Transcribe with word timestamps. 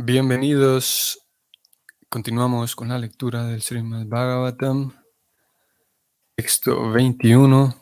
Bienvenidos. 0.00 1.18
Continuamos 2.08 2.76
con 2.76 2.90
la 2.90 3.00
lectura 3.00 3.48
del 3.48 3.62
Srimad 3.62 4.06
Bhagavatam, 4.06 4.92
texto 6.36 6.92
21, 6.92 7.74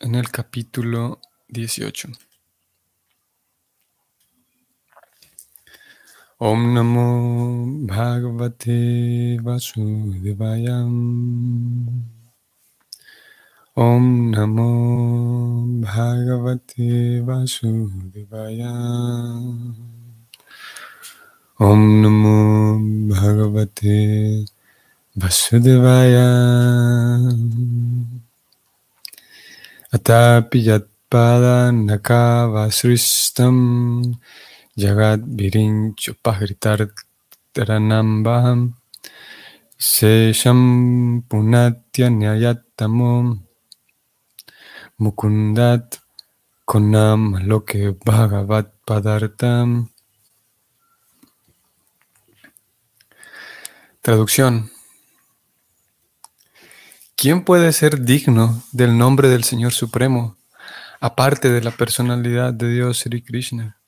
en 0.00 0.14
el 0.14 0.30
capítulo 0.30 1.20
18. 1.48 2.08
Om 6.38 6.72
Namo 6.72 7.66
Bhagavate 7.86 9.38
Vasudevayam. 9.42 12.02
Om 13.74 14.30
Namo 14.30 15.66
Bhagavate 15.82 17.20
Vasudevayam. 17.20 20.01
Om 21.62 22.02
Namo 22.02 22.74
Bhagavate 23.06 24.42
Vasudevaya 25.14 26.26
Atapi 29.94 30.58
Nakavasristam 31.86 34.10
Jagat 34.74 35.22
Virinchupahritar 35.22 36.90
Taranambaham 37.54 38.74
Sesham 39.78 41.22
Punatya 41.30 42.10
Mukundat 44.98 46.02
Konam 46.66 47.38
Loke 47.46 47.94
Bhagavat 48.02 48.66
Padartam 48.82 49.92
Traducción. 54.04 54.72
¿Quién 57.14 57.44
puede 57.44 57.72
ser 57.72 58.00
digno 58.00 58.64
del 58.72 58.98
nombre 58.98 59.28
del 59.28 59.44
Señor 59.44 59.72
Supremo, 59.72 60.36
aparte 60.98 61.50
de 61.50 61.62
la 61.62 61.70
personalidad 61.70 62.52
de 62.52 62.68
Dios 62.68 62.98
Sri 62.98 63.22
Krishna? 63.22 63.78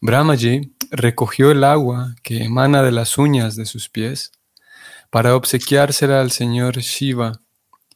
Brahmaji 0.00 0.74
recogió 0.90 1.50
el 1.50 1.64
agua 1.64 2.14
que 2.22 2.42
emana 2.44 2.82
de 2.82 2.92
las 2.92 3.18
uñas 3.18 3.56
de 3.56 3.66
sus 3.66 3.90
pies 3.90 4.32
para 5.10 5.36
obsequiársela 5.36 6.22
al 6.22 6.30
Señor 6.30 6.78
Shiva 6.78 7.42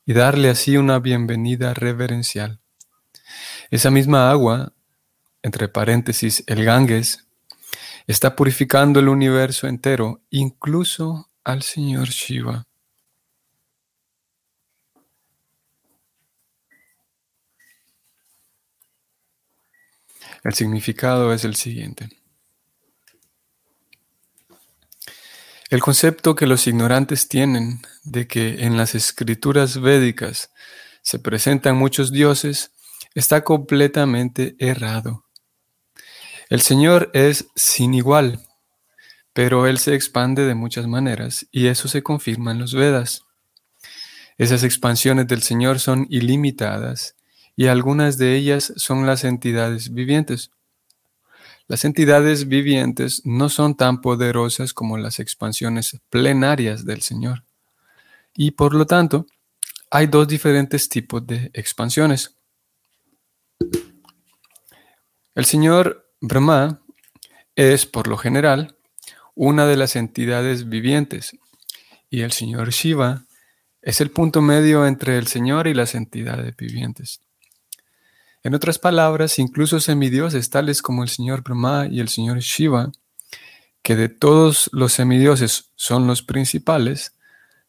y 0.04 0.12
darle 0.12 0.50
así 0.50 0.76
una 0.76 0.98
bienvenida 0.98 1.72
reverencial. 1.72 2.60
Esa 3.70 3.90
misma 3.90 4.30
agua, 4.30 4.74
entre 5.42 5.68
paréntesis, 5.68 6.44
el 6.46 6.66
Ganges, 6.66 7.24
está 8.06 8.36
purificando 8.36 9.00
el 9.00 9.08
universo 9.08 9.66
entero, 9.66 10.22
incluso 10.30 11.30
al 11.44 11.62
Señor 11.62 12.08
Shiva. 12.08 12.66
El 20.44 20.54
significado 20.54 21.32
es 21.32 21.44
el 21.44 21.54
siguiente. 21.54 22.08
El 25.70 25.80
concepto 25.80 26.34
que 26.34 26.46
los 26.46 26.66
ignorantes 26.66 27.28
tienen 27.28 27.80
de 28.02 28.26
que 28.26 28.64
en 28.64 28.76
las 28.76 28.94
escrituras 28.94 29.80
védicas 29.80 30.50
se 31.02 31.18
presentan 31.18 31.76
muchos 31.76 32.12
dioses 32.12 32.72
está 33.14 33.42
completamente 33.42 34.54
errado. 34.58 35.24
El 36.52 36.60
Señor 36.60 37.10
es 37.14 37.46
sin 37.56 37.94
igual, 37.94 38.38
pero 39.32 39.66
Él 39.66 39.78
se 39.78 39.94
expande 39.94 40.44
de 40.44 40.54
muchas 40.54 40.86
maneras 40.86 41.46
y 41.50 41.68
eso 41.68 41.88
se 41.88 42.02
confirma 42.02 42.52
en 42.52 42.58
los 42.58 42.74
Vedas. 42.74 43.22
Esas 44.36 44.62
expansiones 44.62 45.26
del 45.28 45.40
Señor 45.40 45.80
son 45.80 46.06
ilimitadas 46.10 47.16
y 47.56 47.68
algunas 47.68 48.18
de 48.18 48.36
ellas 48.36 48.74
son 48.76 49.06
las 49.06 49.24
entidades 49.24 49.94
vivientes. 49.94 50.50
Las 51.68 51.86
entidades 51.86 52.46
vivientes 52.46 53.22
no 53.24 53.48
son 53.48 53.74
tan 53.74 54.02
poderosas 54.02 54.74
como 54.74 54.98
las 54.98 55.20
expansiones 55.20 56.02
plenarias 56.10 56.84
del 56.84 57.00
Señor. 57.00 57.44
Y 58.36 58.50
por 58.50 58.74
lo 58.74 58.84
tanto, 58.84 59.24
hay 59.90 60.06
dos 60.06 60.28
diferentes 60.28 60.90
tipos 60.90 61.26
de 61.26 61.50
expansiones. 61.54 62.36
El 65.34 65.46
Señor 65.46 66.01
Brahma 66.24 66.80
es, 67.56 67.84
por 67.84 68.06
lo 68.06 68.16
general, 68.16 68.76
una 69.34 69.66
de 69.66 69.76
las 69.76 69.96
entidades 69.96 70.68
vivientes 70.68 71.36
y 72.10 72.20
el 72.20 72.30
señor 72.30 72.70
Shiva 72.70 73.24
es 73.82 74.00
el 74.00 74.12
punto 74.12 74.40
medio 74.40 74.86
entre 74.86 75.18
el 75.18 75.26
Señor 75.26 75.66
y 75.66 75.74
las 75.74 75.96
entidades 75.96 76.56
vivientes. 76.56 77.22
En 78.44 78.54
otras 78.54 78.78
palabras, 78.78 79.40
incluso 79.40 79.80
semidioses 79.80 80.48
tales 80.48 80.80
como 80.80 81.02
el 81.02 81.08
señor 81.08 81.42
Brahma 81.42 81.88
y 81.90 81.98
el 81.98 82.08
señor 82.08 82.38
Shiva, 82.38 82.92
que 83.82 83.96
de 83.96 84.08
todos 84.08 84.70
los 84.72 84.92
semidioses 84.92 85.72
son 85.74 86.06
los 86.06 86.22
principales, 86.22 87.16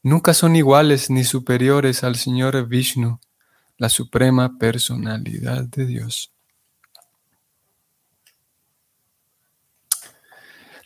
nunca 0.03 0.35
son 0.35 0.55
iguales 0.55 1.09
ni 1.09 1.23
superiores 1.23 2.03
al 2.03 2.17
señor 2.17 2.67
Vishnu, 2.67 3.19
la 3.77 3.89
suprema 3.89 4.59
personalidad 4.59 5.63
de 5.63 5.87
Dios. 5.87 6.32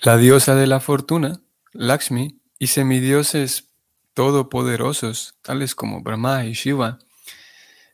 La 0.07 0.16
diosa 0.16 0.56
de 0.56 0.68
la 0.68 0.79
fortuna, 0.79 1.41
Lakshmi, 1.73 2.40
y 2.57 2.68
semidioses 2.68 3.72
todopoderosos, 4.13 5.35
tales 5.41 5.75
como 5.75 6.01
Brahma 6.01 6.45
y 6.45 6.53
Shiva, 6.53 7.00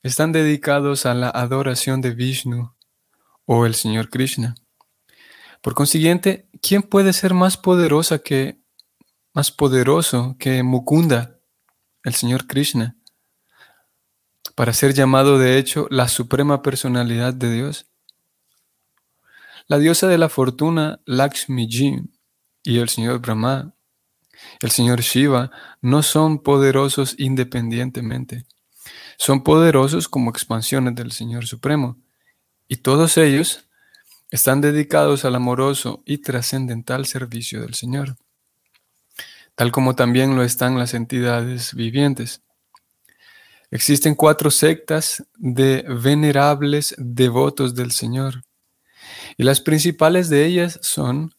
están 0.03 0.31
dedicados 0.31 1.07
a 1.07 1.15
la 1.15 1.29
adoración 1.29 2.01
de 2.01 2.11
Vishnu 2.11 2.71
o 3.47 3.65
el 3.65 3.73
Señor 3.73 4.11
Krishna. 4.11 4.53
Por 5.63 5.73
consiguiente, 5.73 6.47
¿quién 6.61 6.83
puede 6.83 7.13
ser 7.13 7.33
más 7.33 7.57
poderosa 7.57 8.19
que 8.19 8.59
más 9.33 9.49
poderoso 9.49 10.35
que 10.37 10.61
Mukunda, 10.61 11.39
el 12.03 12.13
Señor 12.13 12.45
Krishna, 12.45 12.95
para 14.53 14.73
ser 14.73 14.93
llamado 14.93 15.39
de 15.39 15.57
hecho 15.57 15.87
la 15.89 16.07
suprema 16.07 16.61
personalidad 16.61 17.33
de 17.33 17.51
Dios? 17.51 17.87
La 19.67 19.79
diosa 19.79 20.07
de 20.07 20.17
la 20.17 20.29
fortuna, 20.29 20.99
Lakshmiji, 21.05 22.01
y 22.63 22.79
el 22.79 22.89
señor 22.89 23.19
Brahma, 23.19 23.73
el 24.61 24.71
señor 24.71 25.01
Shiva, 25.01 25.51
no 25.81 26.03
son 26.03 26.39
poderosos 26.39 27.15
independientemente. 27.17 28.45
Son 29.17 29.43
poderosos 29.43 30.09
como 30.09 30.31
expansiones 30.31 30.95
del 30.95 31.11
Señor 31.11 31.45
Supremo. 31.45 31.97
Y 32.67 32.77
todos 32.77 33.17
ellos 33.17 33.69
están 34.31 34.61
dedicados 34.61 35.25
al 35.25 35.35
amoroso 35.35 36.01
y 36.05 36.17
trascendental 36.17 37.05
servicio 37.05 37.61
del 37.61 37.75
Señor, 37.75 38.17
tal 39.55 39.71
como 39.71 39.95
también 39.95 40.35
lo 40.35 40.43
están 40.43 40.77
las 40.77 40.93
entidades 40.93 41.73
vivientes. 41.75 42.41
Existen 43.69 44.15
cuatro 44.15 44.51
sectas 44.51 45.23
de 45.35 45.85
venerables 45.87 46.95
devotos 46.97 47.75
del 47.75 47.91
Señor 47.91 48.43
y 49.37 49.43
las 49.43 49.61
principales 49.61 50.29
de 50.29 50.45
ellas 50.45 50.79
son 50.81 51.33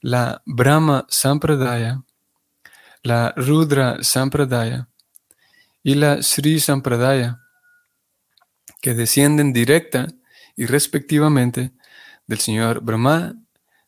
la 0.00 0.42
Brahma 0.44 1.06
Sampradaya, 1.08 2.02
la 3.02 3.32
Rudra 3.36 4.02
Sampradaya 4.02 4.88
y 5.82 5.94
la 5.94 6.22
Sri 6.22 6.60
Sampradaya, 6.60 7.40
que 8.80 8.94
descienden 8.94 9.52
directa 9.52 10.08
y 10.56 10.66
respectivamente 10.66 11.72
del 12.26 12.38
señor 12.38 12.80
Brahma, 12.80 13.34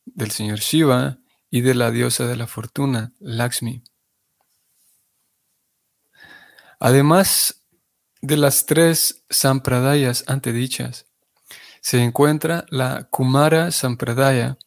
del 0.04 0.30
señor 0.30 0.58
Shiva 0.58 1.18
y 1.50 1.60
de 1.60 1.74
la 1.74 1.90
diosa 1.90 2.26
de 2.26 2.36
la 2.36 2.46
fortuna, 2.46 3.12
Lakshmi. 3.20 3.82
Además 6.78 7.62
de 8.20 8.36
las 8.36 8.66
tres 8.66 9.24
sampradayas 9.30 10.24
antedichas, 10.26 11.05
se 11.86 12.02
encuentra 12.02 12.66
la 12.68 13.04
Kumara 13.12 13.70
Sampradaya, 13.70 14.58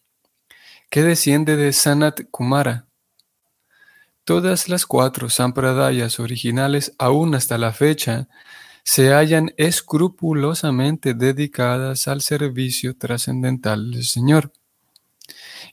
que 0.90 1.04
desciende 1.04 1.58
de 1.58 1.74
Sanat 1.74 2.22
Kumara. 2.32 2.88
Todas 4.24 4.70
las 4.70 4.86
cuatro 4.86 5.30
Sampradayas 5.30 6.22
originales, 6.22 6.96
aún 6.98 7.36
hasta 7.36 7.58
la 7.58 7.74
fecha, 7.74 8.30
se 8.86 9.12
hallan 9.12 9.54
escrupulosamente 9.58 11.14
dedicadas 11.14 12.08
al 12.08 12.22
servicio 12.22 12.96
trascendental 12.96 13.92
del 13.92 14.06
Señor. 14.06 14.54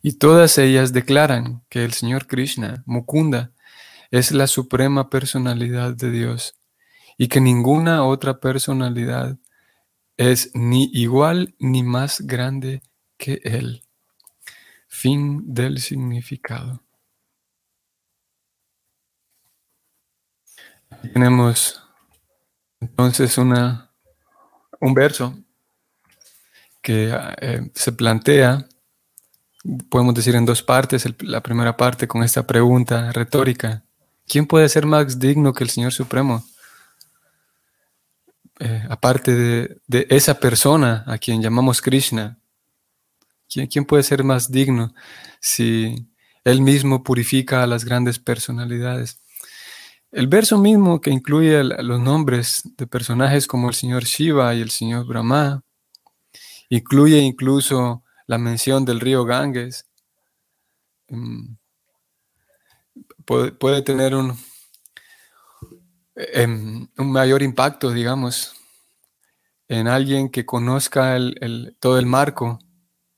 Y 0.03 0.15
todas 0.15 0.59
ellas 0.59 0.93
declaran 0.93 1.63
que 1.69 1.85
el 1.85 1.93
Señor 1.93 2.27
Krishna, 2.27 2.83
Mukunda, 2.87 3.53
es 4.11 4.33
la 4.33 4.49
suprema 4.49 5.11
personalidad 5.11 5.95
de 5.95 6.11
Dios 6.11 6.57
y 7.17 7.29
que 7.29 7.41
ninguna 7.41 8.03
otra 8.03 8.41
personalidad 8.41 9.39
es 10.17 10.51
ni 10.55 10.91
igual 10.93 11.55
ni 11.59 11.83
más 11.83 12.21
grande 12.21 12.83
que 13.17 13.41
Él. 13.45 13.83
Fin 14.89 15.43
del 15.55 15.81
significado. 15.81 16.87
tenemos 21.13 21.83
entonces 22.81 23.39
una, 23.39 23.91
un 24.81 24.95
verso 24.95 25.37
que 26.83 27.13
eh, 27.41 27.71
se 27.75 27.93
plantea, 27.93 28.67
podemos 29.89 30.15
decir 30.15 30.37
en 30.37 30.47
dos 30.47 30.63
partes, 30.63 31.05
la 31.23 31.43
primera 31.43 31.77
parte 31.77 32.07
con 32.07 32.23
esta 32.23 32.47
pregunta 32.47 33.11
retórica, 33.13 33.83
¿quién 34.29 34.47
puede 34.47 34.69
ser 34.69 34.87
más 34.87 35.19
digno 35.19 35.53
que 35.53 35.65
el 35.65 35.71
Señor 35.71 35.93
Supremo? 35.93 36.45
Eh, 38.59 38.83
aparte 38.89 39.35
de, 39.35 39.81
de, 39.87 40.07
esa 40.09 40.41
persona 40.41 41.05
a 41.07 41.19
quien 41.19 41.43
llamamos 41.43 41.83
Krishna, 41.83 42.39
¿quién, 43.49 43.67
¿quién 43.67 43.85
puede 43.85 44.03
ser 44.03 44.25
más 44.25 44.51
digno 44.51 44.95
si 45.41 46.09
él 46.45 46.63
mismo 46.63 47.05
purifica 47.05 47.63
a 47.63 47.67
las 47.67 47.85
grandes 47.85 48.19
personalidades? 48.19 49.21
El 50.17 50.29
verso 50.29 50.57
mismo 50.57 51.01
que 51.01 51.11
incluye 51.11 51.63
los 51.63 52.01
nombres 52.01 52.63
de 52.79 52.87
personajes 52.87 53.47
como 53.47 53.69
el 53.69 53.75
señor 53.75 54.05
Shiva 54.05 54.55
y 54.55 54.63
el 54.63 54.71
señor 54.71 55.07
Brahma, 55.07 55.63
incluye 56.71 57.19
incluso 57.19 58.03
la 58.27 58.39
mención 58.39 58.85
del 58.85 59.01
río 59.01 59.25
Ganges, 59.25 59.87
mm, 61.09 61.57
puede, 63.27 63.83
tener 63.83 64.15
un, 64.15 64.37
un 66.17 67.13
mayor 67.13 67.43
impacto, 67.43 67.91
digamos, 67.91 68.55
en 69.69 69.89
alguien 69.89 70.31
que 70.31 70.47
conozca 70.47 71.19
todo 71.81 71.99
el 71.99 72.07
marco 72.07 72.59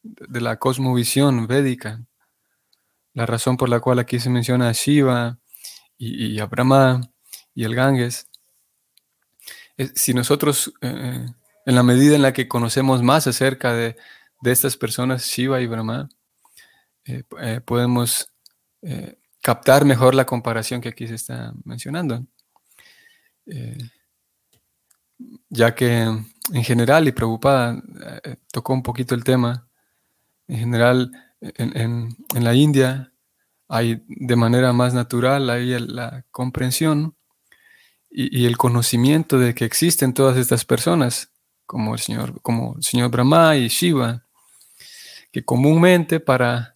de 0.02 0.40
la 0.40 0.58
cosmovisión 0.58 1.46
védica. 1.46 2.02
La 3.14 3.26
razón 3.26 3.56
por 3.56 3.68
la 3.68 3.80
cual 3.80 3.98
aquí 3.98 4.18
se 4.20 4.30
menciona 4.30 4.68
a 4.68 4.72
Shiva, 4.72 5.38
y, 5.98 6.38
Abraham 6.38 7.10
y 7.54 7.64
el 7.64 7.74
Ganges, 7.74 8.28
si 9.94 10.14
nosotros, 10.14 10.72
eh, 10.80 11.26
en 11.66 11.74
la 11.74 11.82
medida 11.82 12.14
en 12.14 12.22
la 12.22 12.32
que 12.32 12.48
conocemos 12.48 13.02
más 13.02 13.26
acerca 13.26 13.74
de, 13.74 13.96
estas 14.44 14.76
personas, 14.76 15.24
Shiva 15.24 15.60
y 15.60 15.66
Brahma, 15.66 16.08
eh, 17.04 17.24
eh, 17.40 17.60
podemos 17.64 18.32
captar 19.42 19.84
mejor 19.84 20.14
la 20.14 20.24
comparación 20.24 20.80
que 20.80 20.90
aquí 20.90 21.08
se 21.08 21.16
está 21.16 21.52
mencionando. 21.64 22.24
Ya 25.48 25.74
que 25.74 26.02
en 26.02 26.64
general, 26.64 27.08
y 27.08 27.12
preocupada, 27.12 27.82
tocó 28.52 28.72
un 28.72 28.82
poquito 28.82 29.14
el 29.14 29.24
tema, 29.24 29.68
en 30.46 30.58
general 30.58 31.10
en 31.40 32.16
la 32.32 32.54
India 32.54 33.12
hay 33.68 34.02
de 34.06 34.36
manera 34.36 34.72
más 34.72 34.94
natural 34.94 35.46
la 35.46 36.24
comprensión 36.30 37.18
y, 38.10 38.46
el 38.46 38.56
conocimiento 38.56 39.38
de 39.38 39.54
que 39.54 39.64
existen 39.64 40.14
todas 40.14 40.36
estas 40.36 40.64
personas, 40.64 41.30
como 41.66 41.94
el 41.94 42.00
señor, 42.00 42.40
como 42.42 42.74
el 42.76 42.82
señor 42.82 43.10
Brahma 43.10 43.56
y 43.56 43.68
Shiva, 43.68 44.24
que 45.30 45.44
comúnmente 45.44 46.20
para, 46.20 46.72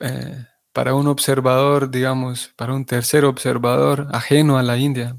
eh, 0.00 0.46
para 0.72 0.94
un 0.94 1.06
observador, 1.06 1.90
digamos, 1.90 2.48
para 2.56 2.74
un 2.74 2.86
tercer 2.86 3.24
observador 3.24 4.08
ajeno 4.12 4.58
a 4.58 4.62
la 4.62 4.78
India, 4.78 5.16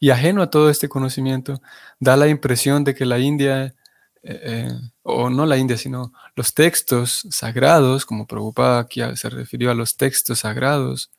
y 0.00 0.10
ajeno 0.10 0.42
a 0.42 0.50
todo 0.50 0.70
este 0.70 0.88
conocimiento, 0.88 1.60
da 1.98 2.16
la 2.16 2.28
impresión 2.28 2.84
de 2.84 2.94
que 2.94 3.04
la 3.04 3.18
India 3.18 3.74
eh, 4.22 4.40
eh, 4.42 4.80
o 5.02 5.30
no 5.30 5.46
la 5.46 5.56
India, 5.56 5.78
sino 5.78 6.12
los 6.34 6.52
textos 6.52 7.26
sagrados, 7.30 8.04
como 8.04 8.26
Prabhupada 8.26 8.80
aquí 8.80 9.00
se 9.16 9.30
refirió 9.30 9.70
a 9.70 9.74
los 9.74 9.96
textos 9.96 10.40
sagrados, 10.40 11.10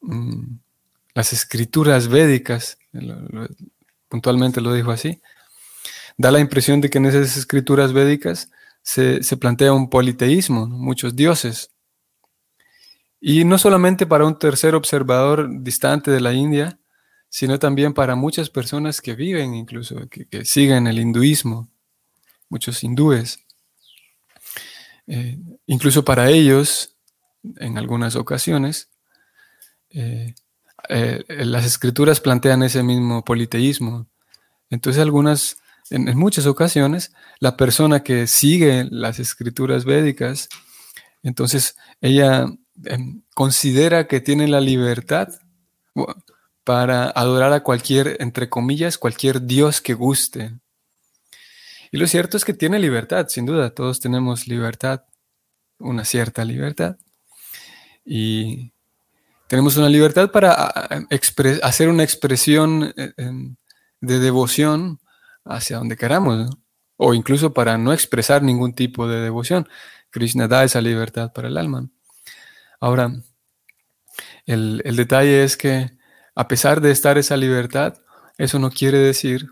mm, 0.00 0.58
las 1.14 1.32
escrituras 1.32 2.08
védicas, 2.08 2.78
puntualmente 4.08 4.60
lo 4.60 4.72
dijo 4.72 4.90
así, 4.90 5.20
da 6.16 6.30
la 6.30 6.40
impresión 6.40 6.80
de 6.80 6.90
que 6.90 6.98
en 6.98 7.06
esas 7.06 7.36
escrituras 7.36 7.92
védicas 7.92 8.50
se, 8.82 9.20
plantea 9.36 9.72
un 9.72 9.90
politeísmo, 9.90 10.66
muchos 10.66 11.16
dioses. 11.16 11.72
Y 13.20 13.44
no 13.44 13.58
solamente 13.58 14.06
para 14.06 14.24
un 14.24 14.38
tercer 14.38 14.74
observador 14.74 15.48
distante 15.62 16.10
de 16.10 16.20
la 16.20 16.32
India, 16.32 16.78
sino 17.28 17.58
también 17.58 17.94
para 17.94 18.14
muchas 18.14 18.50
personas 18.50 19.00
que 19.00 19.14
viven 19.14 19.54
incluso, 19.54 20.08
que 20.08 20.44
siguen 20.44 20.86
el 20.86 20.98
hinduismo 20.98 21.68
muchos 22.48 22.82
hindúes. 22.82 23.40
Eh, 25.06 25.38
incluso 25.66 26.04
para 26.04 26.30
ellos, 26.30 26.96
en 27.56 27.78
algunas 27.78 28.16
ocasiones, 28.16 28.90
eh, 29.90 30.34
eh, 30.88 31.24
las 31.28 31.64
escrituras 31.64 32.20
plantean 32.20 32.62
ese 32.62 32.82
mismo 32.82 33.24
politeísmo. 33.24 34.06
Entonces, 34.70 35.00
algunas, 35.00 35.56
en, 35.90 36.16
muchas 36.16 36.46
ocasiones, 36.46 37.12
la 37.40 37.56
persona 37.56 38.02
que 38.02 38.26
sigue 38.26 38.86
las 38.90 39.18
escrituras 39.18 39.84
védicas, 39.84 40.48
entonces 41.22 41.76
ella 42.00 42.46
em, 42.84 43.22
considera 43.34 44.06
que 44.06 44.20
tiene 44.20 44.46
la 44.46 44.60
libertad 44.60 45.28
para 46.68 47.08
adorar 47.08 47.54
a 47.54 47.62
cualquier, 47.62 48.18
entre 48.20 48.50
comillas, 48.50 48.98
cualquier 48.98 49.40
dios 49.40 49.80
que 49.80 49.94
guste. 49.94 50.52
Y 51.90 51.96
lo 51.96 52.06
cierto 52.06 52.36
es 52.36 52.44
que 52.44 52.52
tiene 52.52 52.78
libertad, 52.78 53.28
sin 53.28 53.46
duda, 53.46 53.70
todos 53.70 54.00
tenemos 54.00 54.46
libertad, 54.46 55.04
una 55.78 56.04
cierta 56.04 56.44
libertad. 56.44 56.98
Y 58.04 58.70
tenemos 59.46 59.78
una 59.78 59.88
libertad 59.88 60.30
para 60.30 60.70
hacer 61.62 61.88
una 61.88 62.02
expresión 62.02 62.92
eh, 62.98 63.14
de 64.02 64.18
devoción 64.18 65.00
hacia 65.46 65.78
donde 65.78 65.96
queramos, 65.96 66.50
o 66.98 67.14
incluso 67.14 67.54
para 67.54 67.78
no 67.78 67.94
expresar 67.94 68.42
ningún 68.42 68.74
tipo 68.74 69.08
de 69.08 69.22
devoción. 69.22 69.66
Krishna 70.10 70.48
da 70.48 70.64
esa 70.64 70.82
libertad 70.82 71.32
para 71.32 71.48
el 71.48 71.56
alma. 71.56 71.88
Ahora, 72.78 73.10
el, 74.44 74.82
el 74.84 74.96
detalle 74.96 75.44
es 75.44 75.56
que 75.56 75.96
a 76.38 76.46
pesar 76.46 76.80
de 76.80 76.92
estar 76.92 77.18
esa 77.18 77.36
libertad, 77.36 77.98
eso 78.36 78.60
no 78.60 78.70
quiere 78.70 78.98
decir 78.98 79.50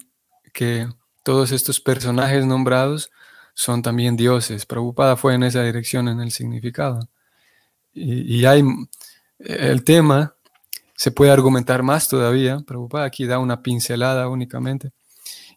que 0.53 0.89
todos 1.25 1.51
estos 1.51 1.81
personajes 1.81 2.47
nombrados 2.47 3.11
son 3.55 3.83
también 3.83 4.17
dioses. 4.17 4.67
Prabhupada 4.67 5.17
fue 5.17 5.35
en 5.35 5.43
esa 5.43 5.65
dirección 5.65 6.07
en 6.07 6.21
el 6.21 6.31
significado. 6.31 7.09
Y, 7.93 8.45
hay 8.45 8.63
el 9.41 9.83
tema, 9.83 10.37
se 10.95 11.11
puede 11.11 11.33
argumentar 11.33 11.83
más 11.83 12.09
todavía. 12.09 12.61
Prabhupada 12.65 13.05
aquí 13.05 13.27
da 13.27 13.41
una 13.41 13.63
pincelada 13.63 14.29
únicamente. 14.29 14.93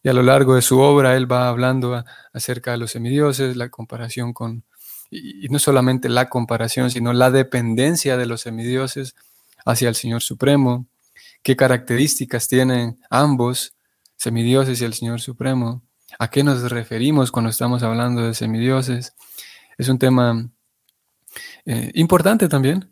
Y 0.02 0.10
a 0.10 0.14
lo 0.14 0.24
largo 0.24 0.56
de 0.56 0.64
su 0.64 0.80
obra 0.80 1.16
él 1.16 1.32
va 1.32 1.48
hablando 1.48 2.04
acerca 2.34 2.72
de 2.72 2.78
los 2.78 2.90
semidioses, 2.90 3.56
la 3.56 3.70
comparación 3.70 4.34
con, 4.34 4.64
y 5.12 5.48
no 5.50 5.60
solamente 5.60 6.10
la 6.10 6.28
comparación, 6.28 6.90
sino 6.90 7.14
la 7.14 7.30
dependencia 7.30 8.18
de 8.18 8.26
los 8.26 8.42
semidioses 8.42 9.14
hacia 9.64 9.90
el 9.90 9.96
Señor 9.96 10.24
Supremo, 10.24 10.88
qué 11.44 11.56
características 11.56 12.48
tienen 12.48 13.00
ambos 13.10 13.76
semidioses 14.18 14.82
y 14.82 14.86
el 14.86 14.94
Señor 14.94 15.22
Supremo. 15.22 15.84
¿A 16.18 16.30
qué 16.30 16.44
nos 16.44 16.70
referimos 16.70 17.32
cuando 17.32 17.50
estamos 17.50 17.84
hablando 17.84 18.24
de 18.24 18.34
semidioses? 18.34 19.14
Es 19.78 19.88
un 19.90 20.00
tema 20.00 20.50
eh, 21.66 21.92
importante 21.96 22.50
también. 22.50 22.92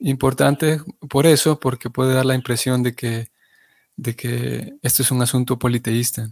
Importante 0.00 0.80
por 1.08 1.26
eso, 1.26 1.60
porque 1.60 1.90
puede 1.90 2.14
dar 2.14 2.24
la 2.26 2.34
impresión 2.34 2.82
de 2.82 2.94
que, 2.94 3.30
de 3.96 4.16
que 4.16 4.74
esto 4.82 5.02
es 5.02 5.10
un 5.10 5.22
asunto 5.22 5.58
politeísta. 5.58 6.30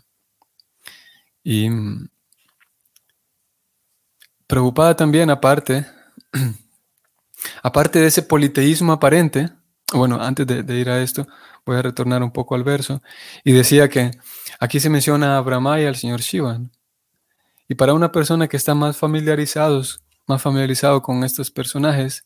Y 1.42 1.68
mm, 1.70 2.08
preocupada 4.46 4.96
también, 4.96 5.30
aparte, 5.30 5.86
aparte 7.62 8.00
de 8.00 8.06
ese 8.06 8.22
politeísmo 8.22 8.92
aparente, 8.92 9.50
bueno, 9.92 10.20
antes 10.20 10.46
de 10.46 10.74
ir 10.76 10.90
a 10.90 11.02
esto, 11.02 11.26
Voy 11.66 11.76
a 11.76 11.82
retornar 11.82 12.22
un 12.22 12.30
poco 12.30 12.54
al 12.54 12.62
verso. 12.62 13.02
Y 13.42 13.52
decía 13.52 13.88
que 13.88 14.12
aquí 14.60 14.78
se 14.78 14.88
menciona 14.88 15.36
a 15.36 15.40
Brahma 15.40 15.80
y 15.80 15.84
al 15.84 15.96
señor 15.96 16.20
Shiva. 16.20 16.60
Y 17.68 17.74
para 17.74 17.92
una 17.92 18.12
persona 18.12 18.46
que 18.46 18.56
está 18.56 18.74
más 18.76 18.96
familiarizados, 18.96 20.00
más 20.28 20.40
familiarizado 20.40 21.02
con 21.02 21.24
estos 21.24 21.50
personajes, 21.50 22.24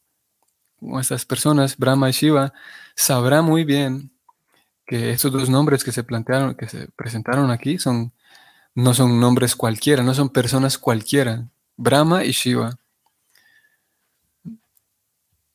con 0.78 1.00
estas 1.00 1.24
personas, 1.24 1.78
Brahma 1.78 2.10
y 2.10 2.12
Shiva, 2.12 2.52
sabrá 2.94 3.40
muy 3.40 3.64
bien 3.64 4.12
que 4.86 5.12
estos 5.12 5.32
dos 5.32 5.48
nombres 5.48 5.84
que 5.84 5.92
se 5.92 6.04
plantearon, 6.04 6.54
que 6.54 6.68
se 6.68 6.88
presentaron 6.88 7.50
aquí, 7.50 7.78
son, 7.78 8.12
no 8.74 8.92
son 8.92 9.18
nombres 9.20 9.56
cualquiera, 9.56 10.02
no 10.02 10.12
son 10.12 10.28
personas 10.28 10.76
cualquiera. 10.76 11.48
Brahma 11.78 12.24
y 12.24 12.32
Shiva. 12.32 12.78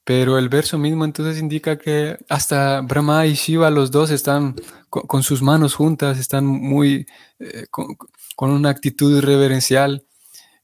Pero 0.05 0.37
el 0.37 0.49
verso 0.49 0.77
mismo 0.77 1.03
entonces 1.03 1.39
indica 1.39 1.77
que 1.79 2.17
hasta 2.29 2.81
Brahma 2.81 3.25
y 3.25 3.33
Shiva, 3.33 3.71
los 3.71 3.89
dos 3.89 4.11
están 4.11 4.55
con, 4.89 5.23
sus 5.23 5.41
manos 5.41 5.73
juntas, 5.73 6.19
están 6.19 6.45
muy, 6.45 7.07
eh, 7.39 7.65
con, 7.71 8.51
una 8.51 8.69
actitud 8.69 9.19
reverencial, 9.19 10.05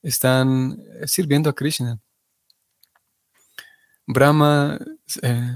están 0.04 0.78
sirviendo 1.06 1.50
a 1.50 1.56
Krishna. 1.56 2.00
Brahma 4.06 4.78
eh, 5.24 5.56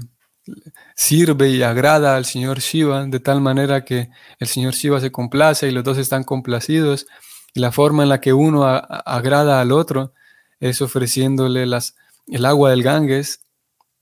sirve 0.94 1.50
y 1.50 1.62
agrada 1.62 2.16
al 2.16 2.24
señor 2.24 2.58
Shiva 2.58 3.04
de 3.06 3.20
tal 3.20 3.40
manera 3.40 3.84
que 3.84 4.10
el 4.38 4.48
señor 4.48 4.74
Shiva 4.74 5.00
se 5.00 5.12
complace 5.12 5.68
y 5.68 5.72
los 5.72 5.84
dos 5.84 5.98
están 5.98 6.24
complacidos. 6.24 7.06
Y 7.54 7.60
la 7.60 7.72
forma 7.72 8.02
en 8.02 8.08
la 8.10 8.20
que 8.20 8.32
uno 8.32 8.64
agrada 8.64 9.60
al 9.60 9.72
otro 9.72 10.12
es 10.60 10.82
ofreciéndole 10.82 11.66
las, 11.66 11.96
el 12.26 12.44
agua 12.44 12.70
del 12.70 12.82
Ganges. 12.82 13.45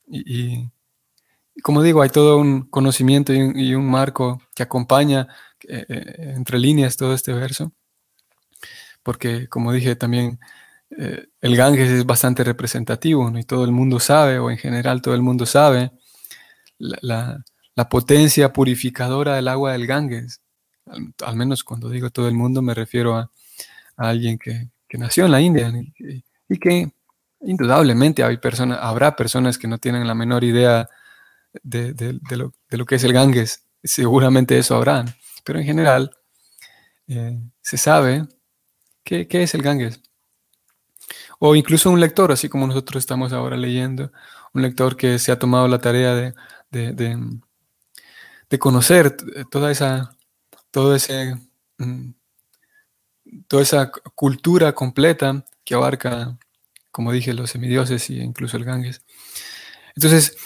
Y, 0.06 0.70
como 1.62 1.82
digo, 1.82 2.02
hay 2.02 2.10
todo 2.10 2.38
un 2.38 2.62
conocimiento 2.68 3.32
y 3.32 3.74
un, 3.74 3.90
marco 3.90 4.42
que 4.54 4.62
acompaña 4.62 5.28
eh, 5.68 5.84
eh, 5.88 6.32
entre 6.36 6.58
líneas 6.58 6.96
todo 6.96 7.14
este 7.14 7.32
verso. 7.32 7.72
Porque, 9.02 9.48
como 9.48 9.72
dije, 9.72 9.96
también 9.96 10.40
eh, 10.98 11.26
el 11.40 11.56
Ganges 11.56 11.90
es 11.90 12.06
bastante 12.06 12.44
representativo 12.44 13.30
y 13.36 13.44
todo 13.44 13.64
el 13.64 13.72
mundo 13.72 14.00
sabe, 14.00 14.38
o 14.38 14.50
en 14.50 14.58
general 14.58 15.02
todo 15.02 15.14
el 15.14 15.22
mundo 15.22 15.46
sabe, 15.46 15.92
la, 16.78 17.42
potencia 17.90 18.52
purificadora 18.52 19.36
del 19.36 19.48
agua 19.48 19.72
del 19.72 19.86
Ganges. 19.86 20.40
Al, 20.86 21.36
menos 21.36 21.64
cuando 21.64 21.88
digo 21.88 22.10
todo 22.10 22.28
el 22.28 22.34
mundo 22.34 22.62
me 22.62 22.74
refiero 22.74 23.16
a, 23.16 23.30
alguien 23.96 24.38
que, 24.38 24.70
nació 24.96 25.24
en 25.24 25.32
la 25.32 25.40
India 25.40 25.72
y, 26.48 26.58
que 26.58 26.93
indudablemente 27.44 28.24
hay 28.24 28.38
habrá 28.80 29.16
personas 29.16 29.58
que 29.58 29.68
no 29.68 29.78
tienen 29.78 30.06
la 30.06 30.14
menor 30.14 30.44
idea 30.44 30.88
de, 31.62 32.18
lo, 32.30 32.86
que 32.86 32.94
es 32.96 33.04
el 33.04 33.12
Ganges. 33.12 33.64
Seguramente 33.82 34.58
eso 34.58 34.74
habrán, 34.76 35.14
pero 35.44 35.58
en 35.58 35.64
general 35.64 36.16
eh, 37.06 37.38
se 37.60 37.76
sabe 37.76 38.26
qué, 39.04 39.28
qué 39.28 39.42
es 39.42 39.54
el 39.54 39.62
Ganges. 39.62 40.00
O 41.38 41.54
incluso 41.54 41.90
un 41.90 42.00
lector, 42.00 42.32
así 42.32 42.48
como 42.48 42.66
nosotros 42.66 43.02
estamos 43.02 43.32
ahora 43.32 43.56
leyendo, 43.56 44.10
un 44.54 44.62
lector 44.62 44.96
que 44.96 45.18
se 45.18 45.32
ha 45.32 45.38
tomado 45.38 45.68
la 45.68 45.78
tarea 45.78 46.14
de, 46.14 46.34
de, 46.70 48.58
conocer 48.58 49.16
toda 49.50 49.72
esa, 49.72 50.16
todo 50.70 50.94
ese, 50.94 51.34
mm, 51.78 52.10
toda 53.48 53.62
esa 53.62 53.90
cultura 54.14 54.72
completa 54.72 55.44
que 55.64 55.74
abarca, 55.74 56.38
como 56.94 57.10
dije, 57.10 57.34
los 57.34 57.50
semidioses 57.50 58.08
e 58.08 58.14
incluso 58.14 58.56
el 58.56 58.64
Ganges. 58.64 59.02
Entonces, 59.96 60.36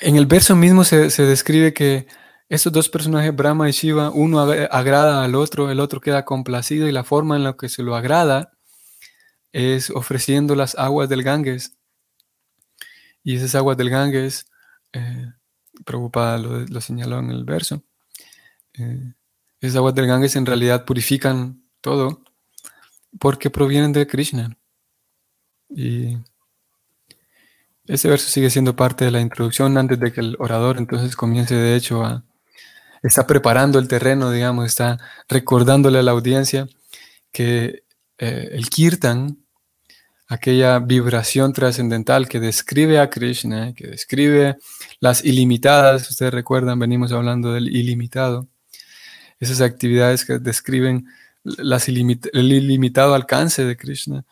en 0.00 0.14
el 0.14 0.26
verso 0.26 0.54
mismo 0.54 0.84
se, 0.84 1.08
describe 1.08 1.74
que 1.74 2.06
estos 2.48 2.72
dos 2.72 2.88
personajes, 2.88 3.34
Brahma 3.34 3.68
y 3.68 3.72
Shiva, 3.72 4.10
uno 4.10 4.40
agrada 4.40 5.24
al 5.24 5.34
otro, 5.34 5.68
el 5.72 5.80
otro 5.80 6.00
queda 6.00 6.24
complacido 6.24 6.86
y 6.86 6.92
la 6.92 7.02
forma 7.02 7.34
en 7.34 7.42
la 7.42 7.54
que 7.54 7.68
se 7.68 7.82
lo 7.82 7.96
agrada 7.96 8.52
es 9.50 9.90
ofreciendo 9.90 10.54
las 10.54 10.76
aguas 10.78 11.08
del 11.08 11.24
Ganges. 11.24 11.76
Y 13.24 13.34
esas 13.34 13.56
aguas 13.56 13.76
del 13.76 13.90
Ganges 13.90 14.46
eh, 14.92 15.26
lo, 15.84 16.80
señaló 16.80 17.18
en 17.18 17.30
el 17.30 17.42
verso. 17.42 17.82
Eh, 18.74 19.12
esas 19.60 19.78
aguas 19.78 19.96
del 19.96 20.06
Ganges 20.06 20.36
en 20.36 20.46
realidad 20.46 20.84
purifican 20.84 21.64
todo 21.80 22.22
porque 23.18 23.50
provienen 23.50 23.92
de 23.92 24.06
Krishna. 24.06 24.56
Y 25.70 26.18
ese 27.86 28.08
verso 28.08 28.28
sigue 28.28 28.50
siendo 28.50 28.76
parte 28.76 29.04
de 29.04 29.10
la 29.10 29.20
introducción 29.20 29.76
antes 29.78 29.98
de 29.98 30.12
que 30.12 30.20
el 30.20 30.36
orador 30.38 30.78
entonces 30.78 31.16
comience 31.16 31.54
de 31.54 31.76
hecho 31.76 32.04
a... 32.04 32.24
Está 33.02 33.26
preparando 33.26 33.78
el 33.78 33.86
terreno, 33.86 34.30
digamos, 34.32 34.66
está 34.66 34.98
recordándole 35.28 36.00
a 36.00 36.02
la 36.02 36.10
audiencia 36.10 36.68
que 37.30 37.84
eh, 38.18 38.48
el 38.52 38.68
kirtan 38.70 39.38
aquella 40.28 40.78
vibración 40.80 41.52
trascendental 41.52 42.28
que 42.28 42.40
describe 42.40 42.98
a 42.98 43.08
Krishna, 43.08 43.72
que 43.72 43.86
describe 43.86 44.58
las 45.00 45.24
ilimitadas, 45.24 46.10
ustedes 46.10 46.34
recuerdan, 46.34 46.78
venimos 46.78 47.12
hablando 47.12 47.52
del 47.52 47.74
ilimitado, 47.74 48.48
esas 49.40 49.60
actividades 49.60 50.24
que 50.24 50.38
describen 50.38 51.06
el 51.44 52.52
ilimitado 52.52 53.14
alcance 53.14 53.64
de 53.64 53.76
Krishna 53.76 54.24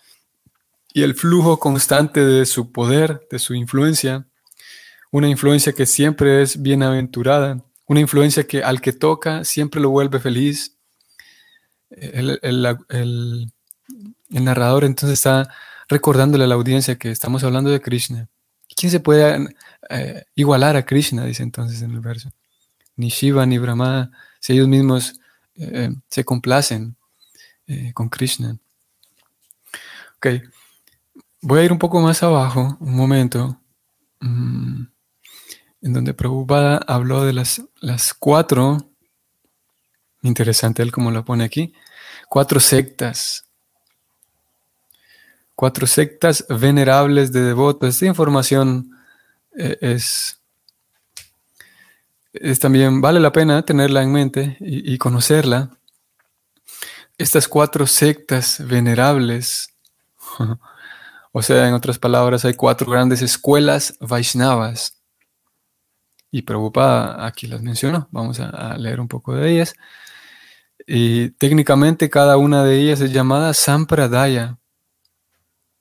y 0.97 1.03
el 1.03 1.15
flujo 1.15 1.59
constante 1.59 2.25
de 2.25 2.47
su 2.47 2.73
poder, 2.73 3.21
de 3.31 3.39
su 3.39 3.53
influencia, 3.53 4.27
una 5.11 5.29
influencia 5.29 5.75
que 5.75 5.85
siempre 5.85 6.41
es 6.41 6.63
bienaventurada, 6.63 7.63
una 7.85 8.01
influencia 8.01 8.47
que 8.47 8.65
al 8.65 8.81
que 8.81 8.95
toca 8.95 9.45
siempre 9.45 9.79
lo 9.79 9.91
vuelve 9.91 10.21
feliz. 10.21 10.79
El, 11.91 12.41
el 12.41 13.53
narrador 14.31 14.85
entonces 14.85 15.19
está 15.19 15.53
recordándole 15.87 16.45
a 16.45 16.47
la 16.47 16.55
audiencia 16.55 16.97
que 16.97 17.11
estamos 17.11 17.45
hablando 17.45 17.69
de 17.69 17.83
Krishna. 17.83 18.31
¿Quién 18.75 18.91
se 18.91 19.01
puede 19.01 19.51
eh, 19.91 20.25
igualar 20.35 20.77
a 20.77 20.87
Krishna? 20.87 21.27
Dice 21.27 21.43
entonces 21.43 21.83
en 21.83 21.91
el 21.91 22.01
verso. 22.01 22.33
Ni 22.97 23.11
Shiva 23.11 23.45
ni 23.45 23.59
Brahma, 23.59 24.13
si 24.41 24.55
ellos 24.55 24.67
mismos 24.67 25.21
eh, 25.57 25.91
se 26.09 26.25
complacen 26.25 26.97
eh, 27.67 27.93
con 27.93 28.09
Krishna. 28.09 28.57
Ok, 30.17 30.29
voy 31.43 31.61
a 31.61 31.65
ir 31.65 31.73
un 31.73 31.79
poco 31.79 32.01
más 32.01 32.23
abajo, 32.23 32.77
un 32.81 32.97
momento, 32.97 33.61
mm, 34.21 34.85
en 35.83 35.93
donde 35.93 36.15
Prabhupada 36.15 36.79
habló 36.87 37.25
de 37.25 37.33
las, 37.33 37.63
las 37.81 38.15
cuatro, 38.15 38.91
interesante 40.23 40.83
él 40.83 40.93
como 40.93 41.11
lo 41.11 41.25
pone 41.25 41.45
aquí, 41.45 41.73
cuatro 42.29 42.61
sectas 42.61 43.47
cuatro 45.57 45.87
sectas 45.89 46.47
venerables 46.49 47.33
de 47.33 47.41
devotos. 47.41 47.89
Esta 47.89 48.07
información 48.07 48.91
eh, 49.57 49.77
es, 49.81 50.39
es, 52.33 52.61
también, 52.61 53.01
vale 53.01 53.19
la 53.19 53.33
pena 53.33 53.63
tenerla 53.63 54.03
en 54.03 54.13
mente 54.13 54.57
y, 54.61 54.97
conocerla. 54.99 55.71
Estas 57.19 57.49
cuatro 57.49 57.87
sectas 57.87 58.63
venerables, 58.65 59.75
o 61.39 61.43
sea, 61.43 61.69
en 61.69 61.75
otras 61.75 61.99
palabras, 61.99 62.47
hay 62.47 62.55
cuatro 62.55 62.91
grandes 62.91 63.21
escuelas 63.21 63.99
Vaishnavas. 64.01 65.03
Y 66.31 66.41
Prabhupada 66.41 67.27
aquí 67.27 67.47
las 67.47 67.61
mencionó, 67.61 68.09
vamos 68.11 68.41
a 68.41 68.75
leer 68.79 69.01
un 69.01 69.07
poco 69.07 69.35
de 69.35 69.53
ellas. 69.53 69.75
Y 70.87 71.33
técnicamente 71.33 72.09
cada 72.09 72.39
una 72.39 72.65
de 72.65 72.81
ellas 72.81 73.03
es 73.03 73.13
llamada 73.13 73.53
Sampradaya. 73.53 74.57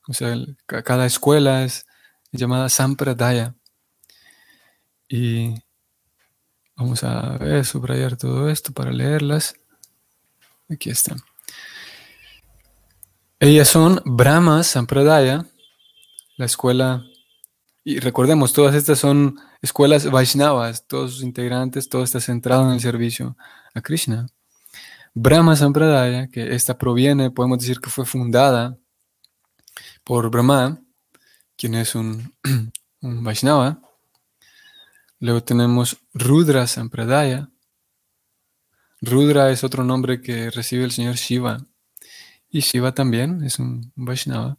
O 0.09 0.13
sea, 0.13 0.35
cada 0.65 1.05
escuela 1.05 1.63
es 1.63 1.85
llamada 2.33 2.67
Sampradaya. 2.67 3.55
Y 5.07 5.55
vamos 6.75 7.01
a 7.05 7.63
subrayar 7.63 8.17
todo 8.17 8.49
esto 8.49 8.73
para 8.73 8.91
leerlas. 8.91 9.55
Aquí 10.67 10.89
están. 10.89 11.19
Ellas 13.39 13.67
son 13.67 14.01
Brahma 14.05 14.63
Sampradaya, 14.63 15.45
la 16.37 16.45
escuela, 16.45 17.05
y 17.83 17.99
recordemos, 17.99 18.53
todas 18.53 18.73
estas 18.75 18.97
son 18.97 19.37
escuelas 19.61 20.09
Vaishnavas, 20.09 20.87
todos 20.87 21.15
sus 21.15 21.23
integrantes, 21.23 21.89
todo 21.89 22.03
está 22.03 22.21
centrado 22.21 22.65
en 22.65 22.71
el 22.71 22.79
servicio 22.79 23.35
a 23.73 23.81
Krishna. 23.81 24.27
Brahma 25.13 25.57
Sampradaya, 25.57 26.29
que 26.29 26.55
esta 26.55 26.77
proviene, 26.77 27.29
podemos 27.29 27.59
decir 27.59 27.81
que 27.81 27.89
fue 27.89 28.05
fundada 28.05 28.77
por 30.05 30.29
Brahma, 30.31 30.81
quien 31.57 31.75
es 31.75 31.93
un, 31.93 32.33
Vaishnava. 33.01 33.81
Luego 35.19 35.43
tenemos 35.43 35.97
Rudra 36.13 36.67
Sampradaya. 36.67 37.49
Rudra 39.01 39.51
es 39.51 39.63
otro 39.65 39.83
nombre 39.83 40.21
que 40.21 40.49
recibe 40.51 40.85
el 40.85 40.91
señor 40.91 41.15
Shiva. 41.15 41.65
Y 42.55 42.61
Shiva 42.61 42.93
también 42.93 43.43
es 43.43 43.59
un 43.59 43.91
Vaishnava. 43.95 44.57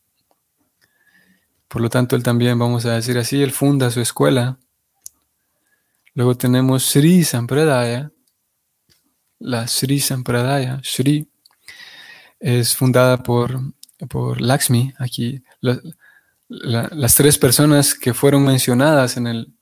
Por 1.67 1.81
lo 1.81 1.89
tanto, 1.89 2.15
él 2.15 2.23
también, 2.23 2.59
vamos 2.59 2.85
a 2.85 2.93
decir 2.93 3.17
así, 3.17 3.43
él 3.43 3.53
funda 3.53 3.91
su 3.91 4.03
escuela. 4.03 4.59
Luego 6.13 6.35
tenemos 6.35 6.85
Sri 6.85 7.25
Sampradaya. 7.25 8.13
La 9.39 9.67
Sri 9.67 9.99
Sampradaya, 9.99 10.79
Sri, 10.85 11.27
es 12.39 12.77
fundada 12.77 13.23
por 13.23 13.59
por 14.11 14.43
Lakshmi, 14.43 14.93
aquí 14.99 15.43
las 16.49 17.15
tres 17.15 17.39
personas 17.39 17.95
que 17.95 18.13
fueron 18.13 18.45
mencionadas 18.45 19.17
en 19.17 19.27
el, 19.27 19.55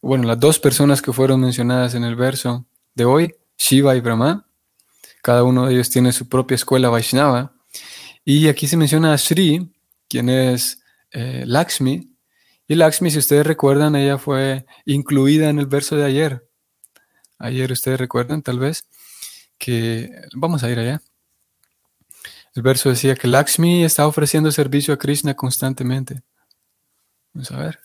bueno, 0.00 0.24
las 0.24 0.40
dos 0.40 0.58
personas 0.58 1.02
que 1.02 1.12
fueron 1.12 1.42
mencionadas 1.42 1.94
en 1.94 2.04
el 2.04 2.16
verso 2.16 2.64
de 2.94 3.04
hoy, 3.04 3.34
Shiva 3.58 3.94
y 3.96 4.00
Brahma, 4.00 4.46
cada 5.22 5.42
uno 5.42 5.66
de 5.66 5.74
ellos 5.74 5.90
tiene 5.90 6.12
su 6.12 6.26
propia 6.26 6.54
escuela 6.54 6.88
Vaishnava, 6.88 7.52
y 8.26 8.48
aquí 8.48 8.66
se 8.66 8.76
menciona 8.76 9.14
a 9.14 9.18
Sri, 9.18 9.72
quien 10.08 10.28
es 10.28 10.82
eh, 11.12 11.44
Lakshmi, 11.46 12.10
y 12.68 12.74
Lakshmi, 12.74 13.10
si 13.12 13.18
ustedes 13.18 13.46
recuerdan, 13.46 13.94
ella 13.94 14.18
fue 14.18 14.66
incluida 14.84 15.48
en 15.48 15.60
el 15.60 15.66
verso 15.66 15.94
de 15.94 16.04
ayer. 16.04 16.48
Ayer 17.38 17.70
ustedes 17.70 18.00
recuerdan, 18.00 18.42
tal 18.42 18.58
vez, 18.58 18.84
que 19.58 20.10
vamos 20.34 20.64
a 20.64 20.70
ir 20.70 20.78
allá. 20.80 21.00
El 22.56 22.62
verso 22.62 22.88
decía 22.88 23.14
que 23.14 23.28
Lakshmi 23.28 23.84
está 23.84 24.06
ofreciendo 24.08 24.50
servicio 24.50 24.92
a 24.92 24.98
Krishna 24.98 25.34
constantemente. 25.34 26.22
Vamos 27.32 27.52
a 27.52 27.58
ver. 27.58 27.78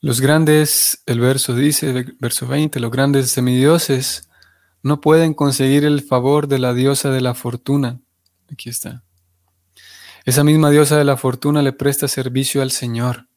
Los 0.00 0.20
grandes, 0.20 1.04
el 1.06 1.20
verso 1.20 1.54
dice, 1.54 2.06
verso 2.18 2.48
20, 2.48 2.80
los 2.80 2.90
grandes 2.90 3.30
semidioses 3.30 4.28
no 4.82 5.00
pueden 5.00 5.34
conseguir 5.34 5.84
el 5.84 6.02
favor 6.02 6.48
de 6.48 6.58
la 6.58 6.74
diosa 6.74 7.10
de 7.10 7.20
la 7.20 7.34
fortuna. 7.34 8.00
Aquí 8.52 8.68
está. 8.68 9.02
Esa 10.24 10.44
misma 10.44 10.70
diosa 10.70 10.98
de 10.98 11.04
la 11.04 11.16
fortuna 11.16 11.62
le 11.62 11.72
presta 11.72 12.08
servicio 12.08 12.62
al 12.62 12.70
Señor, 12.70 13.28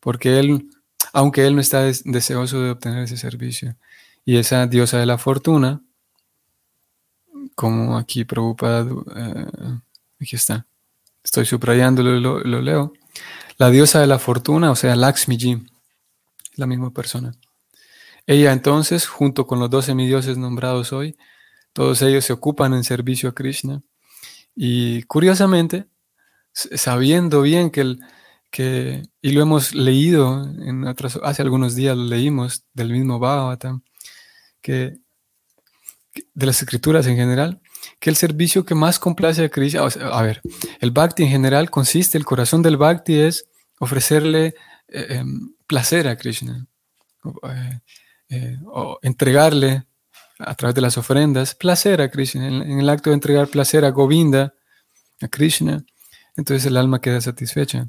porque 0.00 0.38
él, 0.38 0.68
aunque 1.12 1.46
él 1.46 1.54
no 1.54 1.60
está 1.60 1.82
deseoso 1.82 2.60
de 2.60 2.70
obtener 2.70 3.04
ese 3.04 3.16
servicio. 3.16 3.76
Y 4.24 4.36
esa 4.36 4.66
diosa 4.66 4.98
de 4.98 5.06
la 5.06 5.18
fortuna, 5.18 5.82
como 7.54 7.98
aquí 7.98 8.24
preocupada, 8.24 8.86
eh, 9.16 9.46
aquí 10.20 10.36
está, 10.36 10.66
estoy 11.22 11.46
subrayándolo, 11.46 12.20
lo, 12.20 12.40
lo 12.40 12.62
leo. 12.62 12.92
La 13.58 13.70
diosa 13.70 14.00
de 14.00 14.06
la 14.06 14.18
fortuna, 14.18 14.70
o 14.70 14.76
sea, 14.76 14.96
Lakshmiji, 14.96 15.66
la 16.56 16.66
misma 16.66 16.90
persona. 16.90 17.34
Ella 18.26 18.52
entonces, 18.52 19.06
junto 19.06 19.46
con 19.46 19.58
los 19.58 19.68
dos 19.68 19.84
semidioses 19.84 20.38
nombrados 20.38 20.92
hoy, 20.92 21.16
todos 21.72 22.00
ellos 22.02 22.24
se 22.24 22.32
ocupan 22.32 22.72
en 22.72 22.84
servicio 22.84 23.28
a 23.28 23.34
Krishna. 23.34 23.82
Y 24.54 25.02
curiosamente, 25.04 25.86
sabiendo 26.52 27.42
bien 27.42 27.70
que, 27.70 27.80
el, 27.80 28.00
que 28.50 29.02
y 29.20 29.32
lo 29.32 29.42
hemos 29.42 29.74
leído, 29.74 30.44
en 30.44 30.86
otras, 30.86 31.18
hace 31.22 31.42
algunos 31.42 31.74
días 31.74 31.96
lo 31.96 32.04
leímos 32.04 32.64
del 32.72 32.90
mismo 32.90 33.18
Bhagavatam, 33.18 33.82
que, 34.60 34.98
de 36.34 36.46
las 36.46 36.62
escrituras 36.62 37.06
en 37.06 37.16
general, 37.16 37.60
que 37.98 38.10
el 38.10 38.16
servicio 38.16 38.64
que 38.64 38.74
más 38.74 38.98
complace 38.98 39.44
a 39.44 39.48
Krishna, 39.48 39.82
a 39.82 40.22
ver, 40.22 40.40
el 40.80 40.90
bhakti 40.90 41.24
en 41.24 41.30
general 41.30 41.70
consiste, 41.70 42.18
el 42.18 42.24
corazón 42.24 42.62
del 42.62 42.76
bhakti 42.76 43.14
es 43.18 43.46
ofrecerle 43.78 44.54
eh, 44.88 45.06
em, 45.10 45.54
placer 45.66 46.06
a 46.08 46.16
Krishna, 46.16 46.66
eh, 47.24 47.80
eh, 48.28 48.58
o 48.66 48.98
entregarle 49.02 49.86
a 50.38 50.54
través 50.54 50.74
de 50.74 50.80
las 50.80 50.98
ofrendas 50.98 51.54
placer 51.54 52.00
a 52.00 52.10
Krishna, 52.10 52.48
en, 52.48 52.80
el 52.80 52.88
acto 52.88 53.10
de 53.10 53.14
entregar 53.14 53.48
placer 53.48 53.84
a 53.84 53.90
Govinda, 53.90 54.54
a 55.20 55.28
Krishna, 55.28 55.84
entonces 56.36 56.66
el 56.66 56.76
alma 56.76 57.00
queda 57.00 57.20
satisfecha. 57.20 57.86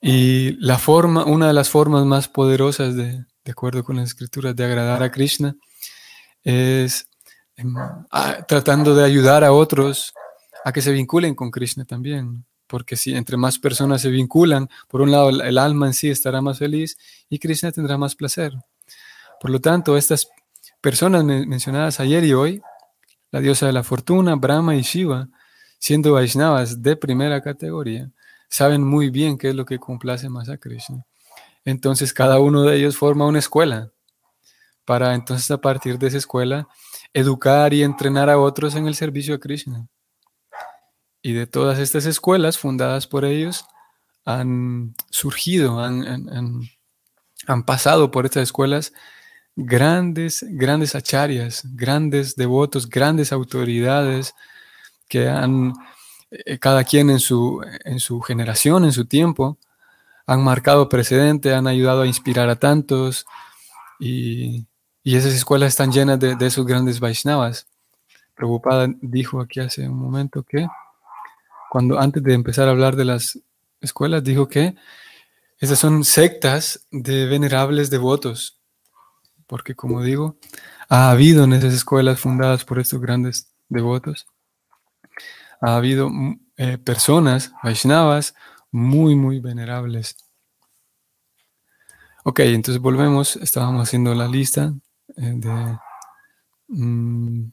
Y 0.00 0.52
la 0.64 0.78
forma, 0.78 1.24
una 1.24 1.46
de 1.46 1.52
las 1.54 1.70
formas 1.70 2.04
más 2.04 2.28
poderosas 2.28 2.94
de, 2.94 3.24
de 3.44 3.52
acuerdo 3.52 3.84
con 3.84 3.96
las 3.96 4.08
escrituras, 4.08 4.54
de 4.54 4.64
agradar 4.64 5.02
a 5.02 5.10
Krishna, 5.10 5.56
es 6.42 7.06
em, 7.56 7.74
tratando 8.46 8.94
de 8.94 9.04
ayudar 9.04 9.44
a 9.44 9.52
otros 9.52 10.12
a 10.64 10.72
que 10.72 10.82
se 10.82 10.92
vinculen 10.92 11.34
con 11.34 11.50
Krishna 11.50 11.84
también 11.84 12.44
porque 12.66 12.96
si 12.96 13.14
entre 13.14 13.36
más 13.36 13.58
personas 13.58 14.02
se 14.02 14.10
vinculan, 14.10 14.68
por 14.88 15.00
un 15.00 15.10
lado 15.10 15.28
el, 15.28 15.58
alma 15.58 15.86
en 15.86 15.94
sí 15.94 16.10
estará 16.10 16.40
más 16.40 16.58
feliz 16.58 16.96
y 17.28 17.38
Krishna 17.38 17.72
tendrá 17.72 17.98
más 17.98 18.14
placer. 18.14 18.52
Por 19.40 19.50
lo 19.50 19.60
tanto, 19.60 19.96
estas 19.96 20.28
personas 20.84 21.24
mencionadas 21.24 21.98
ayer 21.98 22.24
y 22.24 22.34
hoy, 22.34 22.62
la 23.30 23.40
diosa 23.40 23.64
de 23.64 23.72
la 23.72 23.82
fortuna, 23.82 24.34
Brahma 24.34 24.76
y 24.76 24.82
Shiva, 24.82 25.30
siendo 25.78 26.12
Vaishnavas 26.12 26.82
de 26.82 26.94
primera 26.94 27.40
categoría, 27.40 28.10
saben 28.50 28.84
muy 28.84 29.08
bien 29.08 29.38
qué 29.38 29.48
es 29.48 29.54
lo 29.54 29.64
que 29.64 29.78
complace 29.78 30.28
más 30.28 30.50
a 30.50 30.58
Krishna. 30.58 31.06
Entonces 31.64 32.12
cada 32.12 32.38
uno 32.38 32.64
de 32.64 32.76
ellos 32.76 32.98
forma 32.98 33.24
una 33.24 33.38
escuela 33.38 33.92
para 34.84 35.14
entonces 35.14 35.50
a 35.50 35.58
partir 35.58 35.98
de 35.98 36.08
esa 36.08 36.18
escuela 36.18 36.68
educar 37.14 37.72
y 37.72 37.82
entrenar 37.82 38.28
a 38.28 38.36
otros 38.38 38.74
en 38.74 38.86
el 38.86 38.94
servicio 38.94 39.34
a 39.36 39.40
Krishna. 39.40 39.88
Y 41.22 41.32
de 41.32 41.46
todas 41.46 41.78
estas 41.78 42.04
escuelas 42.04 42.58
fundadas 42.58 43.06
por 43.06 43.24
ellos 43.24 43.64
han 44.26 44.94
surgido, 45.08 45.82
han, 45.82 46.60
pasado 47.64 48.10
por 48.10 48.26
estas 48.26 48.42
escuelas 48.42 48.92
grandes, 49.56 50.44
grandes 50.48 50.94
acharyas, 50.94 51.62
grandes 51.74 52.36
devotos, 52.36 52.88
grandes 52.88 53.32
autoridades 53.32 54.34
que 55.08 55.28
han, 55.28 55.72
eh, 56.30 56.58
cada 56.58 56.84
quien 56.84 57.10
en 57.10 57.20
su, 57.20 57.60
en 57.84 58.00
su 58.00 58.20
generación, 58.20 58.84
en 58.84 58.92
su 58.92 59.04
tiempo, 59.06 59.58
han 60.26 60.42
marcado 60.42 60.88
precedente, 60.88 61.54
han 61.54 61.66
ayudado 61.66 62.02
a 62.02 62.06
inspirar 62.06 62.48
a 62.48 62.56
tantos 62.56 63.26
y, 64.00 64.66
esas 65.04 65.34
escuelas 65.34 65.68
están 65.68 65.92
llenas 65.92 66.18
de, 66.18 66.34
de 66.34 66.46
esos 66.46 66.64
grandes 66.64 66.98
Vaishnavas. 66.98 67.66
Preocupada 68.34 68.88
dijo 69.02 69.38
aquí 69.38 69.60
hace 69.60 69.86
un 69.86 69.98
momento 69.98 70.42
que 70.42 70.66
cuando 71.68 72.00
antes 72.00 72.22
de 72.22 72.32
empezar 72.32 72.68
a 72.68 72.70
hablar 72.70 72.96
de 72.96 73.04
las 73.04 73.38
escuelas, 73.82 74.24
dijo 74.24 74.48
que 74.48 74.76
esas 75.58 75.78
son 75.78 76.04
sectas 76.04 76.86
de 76.90 77.26
venerables 77.26 77.90
devotos, 77.90 78.58
porque 79.46 79.74
como 79.74 80.02
digo, 80.02 80.36
ha 80.88 81.10
habido 81.10 81.44
en 81.44 81.52
esas 81.52 81.74
escuelas 81.74 82.20
fundadas 82.20 82.64
por 82.64 82.78
estos 82.78 83.00
grandes 83.00 83.52
devotos, 83.68 84.26
ha 85.60 85.76
habido 85.76 86.10
mm, 86.10 86.40
eh, 86.56 86.78
personas, 86.78 87.52
Vaishnavas, 87.62 88.34
muy, 88.70 89.14
muy 89.14 89.40
venerables. 89.40 90.16
Ok, 92.24 92.40
entonces 92.40 92.80
volvemos, 92.80 93.36
estábamos 93.36 93.86
haciendo 93.86 94.14
la 94.14 94.28
lista 94.28 94.72
eh, 95.16 95.32
de... 95.36 95.78
Mm, 96.68 97.50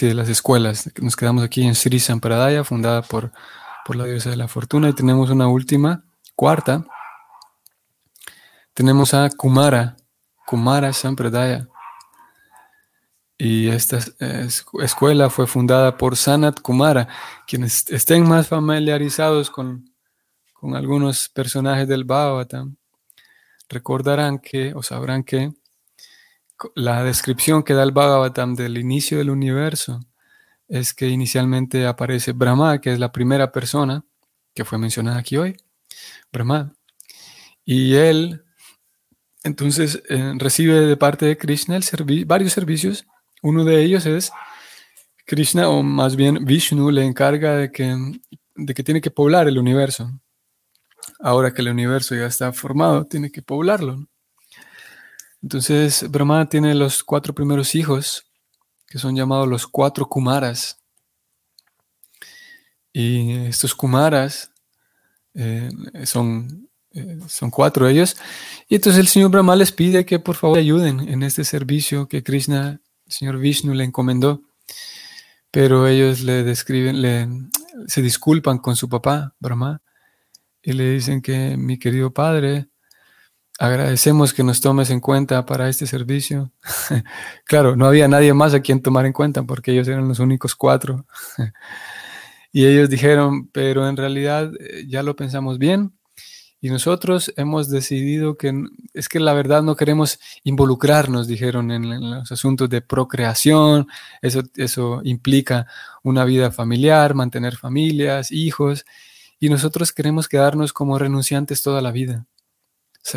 de 0.00 0.14
las 0.14 0.28
escuelas. 0.28 0.90
Nos 1.00 1.16
quedamos 1.16 1.44
aquí 1.44 1.62
en 1.62 1.74
Sri 1.74 2.00
Sampradaya, 2.00 2.64
fundada 2.64 3.02
por, 3.02 3.32
por 3.84 3.96
la 3.96 4.04
diosa 4.04 4.30
de 4.30 4.36
la 4.36 4.48
fortuna. 4.48 4.88
Y 4.88 4.92
tenemos 4.92 5.30
una 5.30 5.48
última, 5.48 6.04
cuarta. 6.34 6.84
Tenemos 8.72 9.14
a 9.14 9.30
Kumara, 9.30 9.96
Kumara 10.46 10.92
Sampradaya. 10.92 11.68
Y 13.36 13.68
esta 13.68 13.98
escuela 14.80 15.28
fue 15.28 15.46
fundada 15.46 15.96
por 15.96 16.16
Sanat 16.16 16.60
Kumara. 16.60 17.08
Quienes 17.46 17.90
estén 17.90 18.28
más 18.28 18.48
familiarizados 18.48 19.50
con, 19.50 19.90
con 20.52 20.76
algunos 20.76 21.28
personajes 21.28 21.88
del 21.88 22.04
Bhagavatam, 22.04 22.76
recordarán 23.68 24.38
que, 24.38 24.72
o 24.74 24.82
sabrán 24.82 25.24
que, 25.24 25.52
la 26.74 27.02
descripción 27.02 27.62
que 27.62 27.74
da 27.74 27.82
el 27.82 27.92
Bhagavatam 27.92 28.54
del 28.54 28.78
inicio 28.78 29.18
del 29.18 29.30
universo 29.30 30.00
es 30.68 30.94
que 30.94 31.08
inicialmente 31.08 31.86
aparece 31.86 32.32
Brahma, 32.32 32.80
que 32.80 32.92
es 32.92 32.98
la 32.98 33.12
primera 33.12 33.52
persona 33.52 34.04
que 34.54 34.64
fue 34.64 34.78
mencionada 34.78 35.18
aquí 35.18 35.36
hoy, 35.36 35.56
Brahma. 36.32 36.72
Y 37.64 37.94
él 37.96 38.44
entonces 39.44 40.02
eh, 40.08 40.32
recibe 40.36 40.80
de 40.80 40.96
parte 40.96 41.26
de 41.26 41.36
Krishna 41.38 41.78
varios 42.26 42.52
servicios. 42.52 43.06
Uno 43.42 43.64
de 43.64 43.82
ellos 43.84 44.06
es 44.06 44.32
Krishna, 45.26 45.68
o 45.68 45.82
más 45.82 46.16
bien 46.16 46.44
Vishnu, 46.44 46.90
le 46.90 47.04
encarga 47.04 47.56
de 47.56 47.70
que, 47.70 47.94
de 48.56 48.74
que 48.74 48.82
tiene 48.82 49.00
que 49.00 49.10
poblar 49.10 49.46
el 49.46 49.58
universo. 49.58 50.10
Ahora 51.20 51.52
que 51.52 51.62
el 51.62 51.68
universo 51.68 52.14
ya 52.14 52.26
está 52.26 52.52
formado, 52.52 53.04
tiene 53.04 53.30
que 53.30 53.42
poblarlo. 53.42 54.06
Entonces, 55.42 56.10
Brahma 56.10 56.48
tiene 56.48 56.74
los 56.74 57.04
cuatro 57.04 57.34
primeros 57.34 57.74
hijos, 57.74 58.26
que 58.86 58.98
son 58.98 59.14
llamados 59.14 59.46
los 59.46 59.66
cuatro 59.66 60.06
Kumaras. 60.06 60.80
Y 62.94 63.32
estos 63.46 63.74
Kumaras 63.74 64.50
eh, 65.34 65.68
son, 66.04 66.70
eh, 66.94 67.18
son 67.28 67.50
cuatro 67.50 67.88
ellos. 67.88 68.16
Y 68.68 68.76
entonces 68.76 69.00
el 69.00 69.08
señor 69.08 69.30
Brahma 69.30 69.56
les 69.56 69.72
pide 69.72 70.04
que 70.04 70.18
por 70.18 70.36
favor 70.36 70.58
ayuden 70.58 71.00
en 71.00 71.22
este 71.22 71.44
servicio 71.44 72.08
que 72.08 72.22
Krishna, 72.22 72.80
el 73.06 73.12
señor 73.12 73.38
Vishnu, 73.38 73.74
le 73.74 73.84
encomendó. 73.84 74.42
Pero 75.50 75.86
ellos 75.86 76.20
le 76.22 76.42
describen, 76.42 77.00
le, 77.00 77.28
se 77.86 78.02
disculpan 78.02 78.58
con 78.58 78.76
su 78.76 78.88
papá, 78.88 79.34
Brahma, 79.38 79.82
y 80.62 80.72
le 80.72 80.90
dicen 80.90 81.22
que 81.22 81.56
mi 81.56 81.78
querido 81.78 82.12
padre, 82.12 82.68
Agradecemos 83.58 84.34
que 84.34 84.42
nos 84.42 84.60
tomes 84.60 84.90
en 84.90 84.98
cuenta 84.98 85.46
para 85.46 85.68
este 85.68 85.86
servicio. 85.86 86.50
claro, 87.44 87.76
no 87.76 87.86
había 87.86 88.08
nadie 88.08 88.34
más 88.34 88.52
a 88.52 88.60
quien 88.60 88.82
tomar 88.82 89.06
en 89.06 89.12
cuenta 89.12 89.44
porque 89.44 89.70
ellos 89.70 89.86
eran 89.86 90.08
los 90.08 90.18
únicos 90.18 90.56
cuatro. 90.56 91.06
y 92.52 92.66
ellos 92.66 92.90
dijeron, 92.90 93.48
pero 93.52 93.88
en 93.88 93.96
realidad 93.96 94.50
eh, 94.58 94.86
ya 94.88 95.04
lo 95.04 95.14
pensamos 95.14 95.58
bien 95.58 95.92
y 96.64 96.70
nosotros 96.70 97.30
hemos 97.36 97.68
decidido 97.68 98.38
que 98.38 98.50
es 98.94 99.10
que 99.10 99.20
la 99.20 99.34
verdad 99.34 99.62
no 99.62 99.76
queremos 99.76 100.18
involucrarnos, 100.44 101.28
dijeron, 101.28 101.70
en, 101.70 102.10
los 102.10 102.32
asuntos 102.32 102.70
de 102.70 102.80
procreación. 102.80 103.86
Eso, 104.22 104.44
eso 104.56 105.02
implica 105.04 105.66
una 106.02 106.24
vida 106.24 106.50
familiar, 106.50 107.12
mantener 107.12 107.58
familias, 107.58 108.32
hijos. 108.32 108.86
Y 109.38 109.50
nosotros 109.50 109.92
queremos 109.92 110.26
quedarnos 110.26 110.72
como 110.72 110.98
renunciantes 110.98 111.62
toda 111.62 111.82
la 111.82 111.92
vida. 111.92 112.24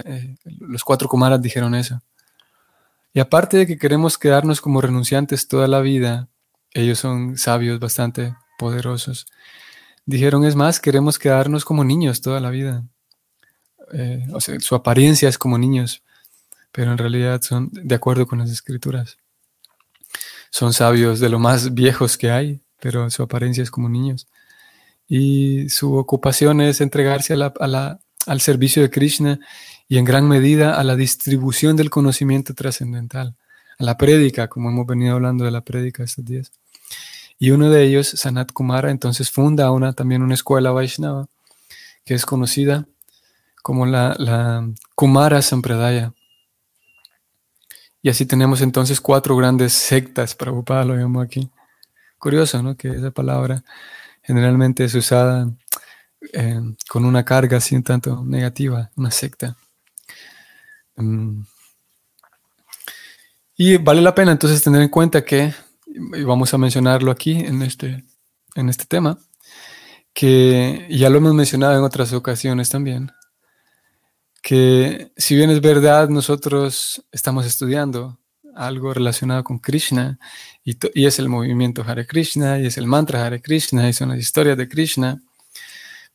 Eh, 0.04 0.36
los 0.60 0.84
cuatro 0.84 1.08
Kumaras 1.08 1.42
dijeron 1.42 1.74
eso. 1.74 2.02
Y 3.14 3.22
aparte 3.22 3.56
de 3.56 3.66
que 3.66 3.78
queremos 3.78 4.18
quedarnos 4.18 4.60
como 4.60 4.82
renunciantes 4.82 5.48
toda 5.48 5.70
la 5.70 5.80
vida, 5.80 6.28
ellos 6.74 7.00
son 7.00 7.38
sabios 7.38 7.80
bastante 7.80 8.36
poderosos. 8.60 9.26
Dijeron, 10.06 10.44
es 10.44 10.58
más, 10.58 10.82
queremos 10.82 11.18
quedarnos 11.18 11.64
como 11.64 11.86
niños 11.86 12.20
toda 12.20 12.42
la 12.42 12.50
vida. 12.50 12.84
Eh, 13.94 14.26
su 14.60 14.76
apariencia 14.76 15.30
es 15.30 15.38
como 15.38 15.58
niños, 15.58 16.02
pero 16.72 16.92
en 16.92 16.98
realidad 16.98 17.42
son 17.42 17.70
de 17.72 17.96
acuerdo 17.96 18.28
con 18.28 18.40
las 18.40 18.52
escrituras. 18.52 19.18
Son 20.50 20.74
sabios 20.74 21.20
de 21.20 21.30
lo 21.30 21.40
más 21.40 21.74
viejos 21.74 22.18
que 22.18 22.32
hay, 22.32 22.62
pero 22.80 23.10
su 23.10 23.24
apariencia 23.24 23.64
es 23.64 23.72
como 23.72 23.90
niños. 23.90 24.28
Y 25.08 25.70
su 25.70 25.96
ocupación 25.96 26.62
es 26.62 26.82
entregarse 26.82 27.34
al 27.34 28.42
servicio 28.42 28.82
de 28.82 28.90
Krishna 28.90 29.40
y 29.88 29.98
en 29.98 30.06
gran 30.06 30.28
medida 30.28 30.76
a 30.76 30.84
la 30.84 30.96
distribución 30.96 31.76
del 31.76 31.90
conocimiento 31.90 32.54
trascendental, 32.54 33.36
a 33.80 33.84
la 33.84 33.98
prédica, 33.98 34.48
como 34.48 34.70
hemos 34.70 34.86
venido 34.86 35.16
hablando 35.16 35.46
de 35.46 35.52
la 35.52 35.62
prédica 35.62 36.04
estos 36.04 36.26
días. 36.26 36.52
Y 37.40 37.52
uno 37.52 37.70
de 37.70 37.84
ellos, 37.84 38.08
Sanat 38.08 38.52
Kumara, 38.52 38.92
entonces 38.92 39.30
funda 39.30 39.72
una, 39.72 39.94
también 39.94 40.24
una 40.24 40.34
escuela 40.34 40.72
Vaishnava, 40.72 41.28
que 42.04 42.16
es 42.16 42.26
conocida 42.26 42.88
como 43.68 43.86
la, 43.86 44.16
la 44.18 44.66
Kumara 44.96 45.42
Sampradaya. 45.42 46.14
Y 48.02 48.08
así 48.08 48.26
tenemos 48.26 48.62
entonces 48.62 49.02
cuatro 49.02 49.36
grandes 49.36 49.74
sectas, 49.74 50.36
Prabhupada 50.36 50.86
lo 50.86 50.96
llamo 50.96 51.20
aquí. 51.20 51.50
Curioso, 52.18 52.64
¿no? 52.64 52.78
Que 52.78 52.88
esa 52.88 53.12
palabra 53.12 53.66
generalmente 54.24 54.86
es 54.86 54.96
usada 54.96 55.52
eh, 56.32 56.62
con 56.88 57.04
una 57.04 57.26
carga 57.26 57.58
así 57.58 57.76
un 57.76 57.84
tanto 57.84 58.24
negativa, 58.24 58.90
una 58.96 59.12
secta. 59.12 59.58
Mm. 60.96 61.42
Y 63.58 63.76
vale 63.76 64.02
la 64.02 64.16
pena 64.16 64.32
entonces 64.32 64.64
tener 64.64 64.82
en 64.82 64.88
cuenta 64.88 65.26
que, 65.26 65.54
y 65.86 66.24
vamos 66.24 66.54
a 66.54 66.58
mencionarlo 66.58 67.12
aquí 67.12 67.34
en 67.34 67.62
este, 67.64 68.06
en 68.56 68.70
este 68.70 68.86
tema, 68.86 69.20
que 70.14 70.88
ya 70.90 71.10
lo 71.10 71.18
hemos 71.18 71.34
mencionado 71.34 71.78
en 71.78 71.84
otras 71.84 72.14
ocasiones 72.14 72.70
también, 72.70 73.12
que 74.42 75.12
si 75.18 75.36
bien 75.36 75.50
es 75.50 75.62
verdad, 75.62 76.10
nosotros 76.10 77.04
estamos 77.12 77.46
estudiando 77.46 78.20
algo 78.56 78.94
relacionado 78.94 79.44
con 79.44 79.60
Krishna 79.60 80.18
y, 80.64 80.78
y, 80.94 81.06
es 81.06 81.20
el 81.20 81.30
movimiento 81.30 81.84
Hare 81.86 82.08
Krishna 82.08 82.60
y 82.60 82.66
es 82.66 82.78
el 82.78 82.88
mantra 82.88 83.26
Hare 83.26 83.42
Krishna 83.42 83.88
y 83.88 83.94
son 83.94 84.10
las 84.10 84.20
historias 84.20 84.58
de 84.58 84.68
Krishna, 84.68 85.22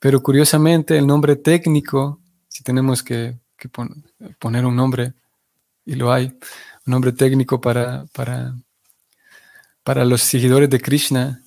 pero 0.01 0.23
curiosamente 0.23 0.99
el 0.99 1.07
nombre 1.07 1.37
técnico, 1.37 2.21
si 2.49 2.65
tenemos 2.65 3.03
que 3.03 3.43
que 3.63 3.69
poner 4.41 4.67
un 4.67 4.75
nombre, 4.75 5.15
y 5.85 5.95
lo 5.95 6.13
hay, 6.13 6.27
un 6.27 6.91
nombre 6.91 7.13
técnico 7.13 7.61
para, 7.61 8.07
para, 8.13 8.57
para 9.85 10.05
los 10.05 10.23
seguidores 10.23 10.69
de 10.69 10.81
Krishna, 10.81 11.45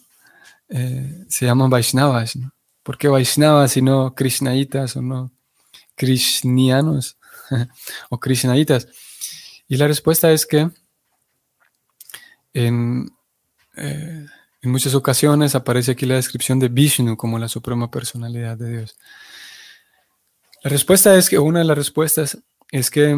eh, 0.69 1.25
se 1.27 1.45
llaman 1.45 1.69
Vaishnavas. 1.69 2.37
¿Por 2.83 2.97
qué 2.97 3.09
Vaishnavas 3.09 3.75
y 3.75 3.81
no 3.81 4.15
Krishnaitas 4.15 4.95
o 4.95 5.01
no 5.01 5.31
Krishnianos 5.95 7.17
o 8.09 8.19
Krishnaitas? 8.19 8.87
Y 9.67 9.77
la 9.77 9.87
respuesta 9.87 10.31
es 10.31 10.45
que 10.45 10.69
en, 12.53 13.09
eh, 13.75 14.25
en 14.61 14.71
muchas 14.71 14.95
ocasiones 14.95 15.55
aparece 15.55 15.91
aquí 15.91 16.05
la 16.05 16.15
descripción 16.15 16.59
de 16.59 16.69
Vishnu 16.69 17.17
como 17.17 17.39
la 17.39 17.47
suprema 17.47 17.89
personalidad 17.89 18.57
de 18.57 18.77
Dios. 18.77 18.97
La 20.63 20.69
respuesta 20.69 21.15
es 21.15 21.29
que 21.29 21.37
una 21.37 21.59
de 21.59 21.65
las 21.65 21.77
respuestas 21.77 22.37
es 22.71 22.89
que 22.89 23.09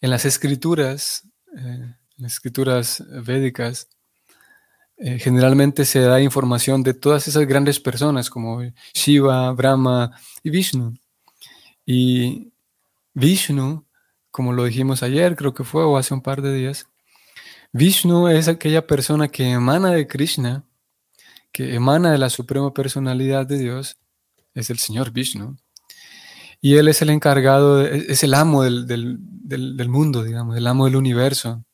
en 0.00 0.10
las 0.10 0.24
escrituras, 0.24 1.22
eh, 1.56 1.60
en 1.60 1.96
las 2.18 2.32
escrituras 2.32 3.04
védicas, 3.24 3.88
eh, 4.98 5.18
generalmente 5.18 5.84
se 5.84 6.00
da 6.00 6.20
información 6.20 6.82
de 6.82 6.94
todas 6.94 7.28
esas 7.28 7.46
grandes 7.46 7.78
personas 7.78 8.30
como 8.30 8.62
Shiva, 8.94 9.52
Brahma 9.52 10.18
y 10.42 10.50
Vishnu. 10.50 10.94
Y 11.86 12.52
Vishnu, 13.14 13.86
como 14.30 14.52
lo 14.52 14.64
dijimos 14.64 15.02
ayer, 15.02 15.36
creo 15.36 15.54
que 15.54 15.64
fue 15.64 15.84
o 15.84 15.96
hace 15.96 16.12
un 16.12 16.20
par 16.20 16.42
de 16.42 16.52
días, 16.52 16.88
Vishnu 17.72 18.28
es 18.28 18.48
aquella 18.48 18.86
persona 18.86 19.28
que 19.28 19.50
emana 19.50 19.92
de 19.92 20.06
Krishna, 20.06 20.64
que 21.52 21.74
emana 21.74 22.12
de 22.12 22.18
la 22.18 22.28
suprema 22.28 22.74
personalidad 22.74 23.46
de 23.46 23.58
Dios, 23.58 23.96
es 24.54 24.70
el 24.70 24.78
Señor 24.78 25.12
Vishnu. 25.12 25.56
Y 26.60 26.76
Él 26.76 26.88
es 26.88 27.02
el 27.02 27.10
encargado, 27.10 27.86
es 27.86 28.24
el 28.24 28.34
amo 28.34 28.62
del, 28.62 29.18
mundo, 29.88 30.24
digamos, 30.24 30.56
el 30.56 30.66
amo 30.66 30.86
del 30.86 30.96
universo, 30.96 31.64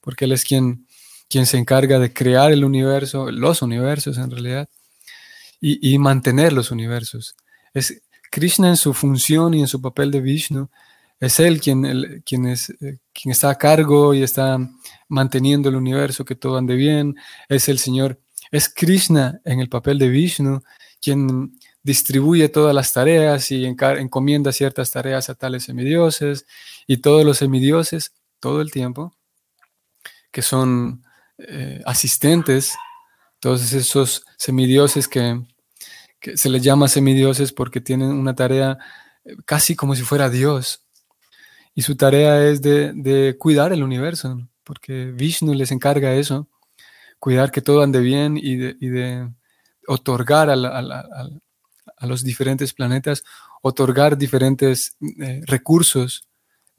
porque 0.00 0.26
Él 0.26 0.32
es 0.32 0.44
quien, 0.44 0.86
quien 1.28 1.46
se 1.46 1.58
encarga 1.58 1.98
de 1.98 2.12
crear 2.12 2.52
el 2.52 2.64
universo, 2.64 3.30
los 3.30 3.62
universos 3.62 4.18
en 4.18 4.30
realidad, 4.30 4.68
y, 5.62 5.98
mantener 5.98 6.52
los 6.52 6.70
universos. 6.70 7.36
Es 7.74 8.02
Krishna 8.30 8.68
en 8.68 8.76
su 8.76 8.94
función 8.94 9.54
y 9.54 9.60
en 9.60 9.66
su 9.66 9.80
papel 9.82 10.10
de 10.10 10.20
Vishnu, 10.20 10.68
es 11.18 11.38
Él 11.40 11.60
quien, 11.60 12.22
quien, 12.24 12.46
es, 12.46 12.70
eh, 12.80 12.98
quien 13.12 13.32
está 13.32 13.50
a 13.50 13.56
cargo 13.56 14.14
y 14.14 14.22
está 14.22 14.58
manteniendo 15.08 15.68
el 15.68 15.76
universo, 15.76 16.24
que 16.24 16.34
todo 16.34 16.56
ande 16.56 16.76
bien, 16.76 17.16
es 17.48 17.68
el 17.68 17.78
Señor, 17.78 18.18
es 18.50 18.68
Krishna 18.68 19.40
en 19.44 19.60
el 19.60 19.68
papel 19.68 19.98
de 19.98 20.08
Vishnu, 20.08 20.62
quien 21.00 21.58
distribuye 21.82 22.48
todas 22.48 22.74
las 22.74 22.92
tareas 22.92 23.50
y 23.50 23.64
encomienda 23.66 24.52
ciertas 24.52 24.90
tareas 24.90 25.28
a 25.28 25.34
tales 25.34 25.64
semidioses 25.64 26.46
y 26.86 26.98
todos 26.98 27.24
los 27.24 27.38
semidioses 27.38 28.12
todo 28.38 28.60
el 28.60 28.70
tiempo, 28.70 29.14
que 30.30 30.42
son 30.42 31.04
eh, 31.38 31.80
asistentes, 31.84 32.74
todos 33.40 33.72
esos 33.72 34.24
semidioses 34.36 35.08
que, 35.08 35.40
se 36.34 36.48
les 36.48 36.62
llama 36.62 36.88
semidioses 36.88 37.52
porque 37.52 37.80
tienen 37.80 38.10
una 38.10 38.34
tarea 38.34 38.78
eh, 39.24 39.36
casi 39.44 39.76
como 39.76 39.94
si 39.94 40.02
fuera 40.02 40.30
Dios. 40.30 40.86
Y 41.74 41.82
su 41.82 41.96
tarea 41.96 42.46
es 42.48 42.62
de, 42.62 43.36
cuidar 43.38 43.72
el 43.72 43.82
universo, 43.82 44.48
porque 44.64 45.12
Vishnu 45.12 45.54
les 45.54 45.70
encarga 45.70 46.14
eso, 46.14 46.48
cuidar 47.18 47.52
que 47.52 47.62
todo 47.62 47.82
ande 47.82 48.00
bien 48.00 48.36
y 48.36 48.56
de, 48.56 49.30
otorgar 49.86 50.50
al, 50.50 50.66
a 52.00 52.06
los 52.06 52.24
diferentes 52.24 52.72
planetas, 52.72 53.22
otorgar 53.62 54.16
diferentes 54.16 54.96
eh, 55.20 55.42
recursos. 55.46 56.26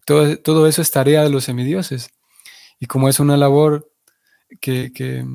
Todo, 0.06 0.38
todo, 0.38 0.67
eso 0.67 0.82
es 0.82 0.91
tarea 0.91 1.23
de 1.23 1.30
los 1.30 1.45
semidioses. 1.45 2.10
Y 2.80 2.88
como 2.88 3.08
es 3.08 3.19
una 3.19 3.38
labor 3.38 3.91
que, 4.60 4.91
que, 4.93 5.25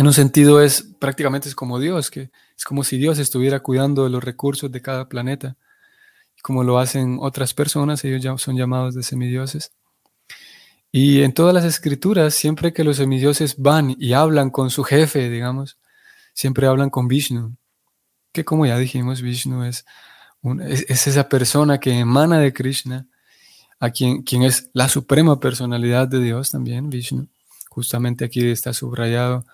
en 0.00 0.06
un 0.06 0.14
sentido 0.14 0.62
es 0.62 0.82
prácticamente 0.98 1.46
es 1.46 1.54
como 1.54 1.78
Dios, 1.78 2.10
que 2.10 2.30
es 2.56 2.64
como 2.64 2.84
si 2.84 2.96
Dios 2.96 3.18
estuviera 3.18 3.60
cuidando 3.60 4.04
de 4.04 4.08
los 4.08 4.24
recursos 4.24 4.72
de 4.72 4.80
cada 4.80 5.10
planeta. 5.10 5.58
Como 6.42 6.64
lo 6.64 6.78
hacen 6.78 7.18
otras 7.20 7.52
personas, 7.52 8.02
ellos 8.02 8.40
son 8.40 8.56
llamados 8.56 8.94
de 8.94 9.02
semidioses. 9.02 9.72
Y 10.90 11.20
en 11.20 11.34
todas 11.34 11.52
las 11.52 11.66
escrituras, 11.66 12.32
siempre 12.32 12.72
que 12.72 12.82
los 12.82 12.96
semidioses 12.96 13.58
van 13.58 13.94
y 13.98 14.14
hablan 14.14 14.48
con 14.48 14.70
su 14.70 14.84
jefe, 14.84 15.28
digamos, 15.28 15.78
siempre 16.32 16.66
hablan 16.66 16.88
con 16.88 17.06
Vishnu 17.06 17.58
que 18.32 18.42
como 18.42 18.64
ya 18.64 18.78
dijimos, 18.78 19.20
Vishnu 19.20 19.64
es, 19.64 19.84
es, 20.66 21.06
esa 21.08 21.28
persona 21.28 21.78
que 21.78 21.98
emana 21.98 22.38
de 22.38 22.54
Krishna, 22.54 23.06
a 23.78 23.90
quien, 23.90 24.22
quien 24.22 24.44
es 24.44 24.70
la 24.72 24.88
suprema 24.88 25.40
personalidad 25.40 26.08
de 26.08 26.20
Dios 26.22 26.52
también, 26.52 26.88
Vishnu. 26.88 27.28
Justamente 27.68 28.24
aquí 28.24 28.46
está 28.48 28.72
subrayado 28.72 29.44